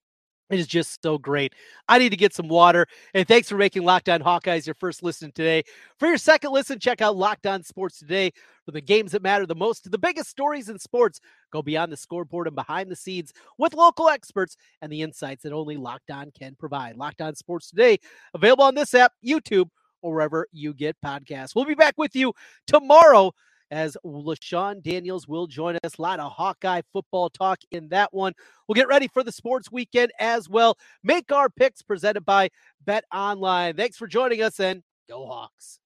it 0.53 0.59
is 0.59 0.67
just 0.67 1.01
so 1.01 1.17
great. 1.17 1.53
I 1.87 1.97
need 1.97 2.09
to 2.09 2.17
get 2.17 2.33
some 2.33 2.47
water. 2.47 2.85
And 3.13 3.27
thanks 3.27 3.49
for 3.49 3.57
making 3.57 3.83
Locked 3.83 4.09
On 4.09 4.21
Hawkeyes 4.21 4.65
your 4.65 4.75
first 4.75 5.01
listen 5.01 5.31
today. 5.31 5.63
For 5.97 6.07
your 6.07 6.17
second 6.17 6.51
listen, 6.51 6.79
check 6.79 7.01
out 7.01 7.15
Locked 7.15 7.47
On 7.47 7.63
Sports 7.63 7.99
Today 7.99 8.31
for 8.65 8.71
the 8.71 8.81
games 8.81 9.11
that 9.13 9.23
matter 9.23 9.45
the 9.45 9.55
most, 9.55 9.89
the 9.89 9.97
biggest 9.97 10.29
stories 10.29 10.69
in 10.69 10.77
sports. 10.77 11.19
Go 11.51 11.61
beyond 11.61 11.91
the 11.91 11.97
scoreboard 11.97 12.47
and 12.47 12.55
behind 12.55 12.89
the 12.89 12.95
scenes 12.95 13.33
with 13.57 13.73
local 13.73 14.09
experts 14.09 14.55
and 14.81 14.91
the 14.91 15.01
insights 15.01 15.43
that 15.43 15.53
only 15.53 15.75
Locked 15.75 16.11
On 16.11 16.31
can 16.37 16.55
provide. 16.55 16.95
Locked 16.95 17.21
On 17.21 17.35
Sports 17.35 17.69
Today, 17.69 17.97
available 18.33 18.63
on 18.63 18.75
this 18.75 18.93
app, 18.93 19.13
YouTube, 19.25 19.69
or 20.01 20.13
wherever 20.13 20.47
you 20.51 20.73
get 20.73 20.95
podcasts. 21.03 21.55
We'll 21.55 21.65
be 21.65 21.75
back 21.75 21.95
with 21.97 22.15
you 22.15 22.33
tomorrow 22.67 23.33
as 23.73 23.97
LeShun 24.05 24.81
Daniels 24.83 25.27
will 25.27 25.47
join 25.47 25.77
us. 25.83 25.97
A 25.97 26.01
lot 26.01 26.19
of 26.19 26.31
Hawkeye 26.31 26.81
football 26.93 27.29
talk 27.29 27.59
in 27.71 27.89
that 27.89 28.13
one. 28.13 28.33
We'll 28.67 28.75
get 28.75 28.87
ready 28.87 29.07
for 29.07 29.23
the 29.23 29.31
sports 29.31 29.71
weekend 29.71 30.11
as 30.19 30.47
well. 30.47 30.77
Make 31.03 31.31
our 31.31 31.49
picks 31.49 31.81
presented 31.81 32.21
by 32.21 32.49
Bet 32.85 33.03
Online. 33.11 33.75
Thanks 33.75 33.97
for 33.97 34.07
joining 34.07 34.43
us 34.43 34.59
and 34.59 34.83
go 35.09 35.25
Hawks. 35.25 35.79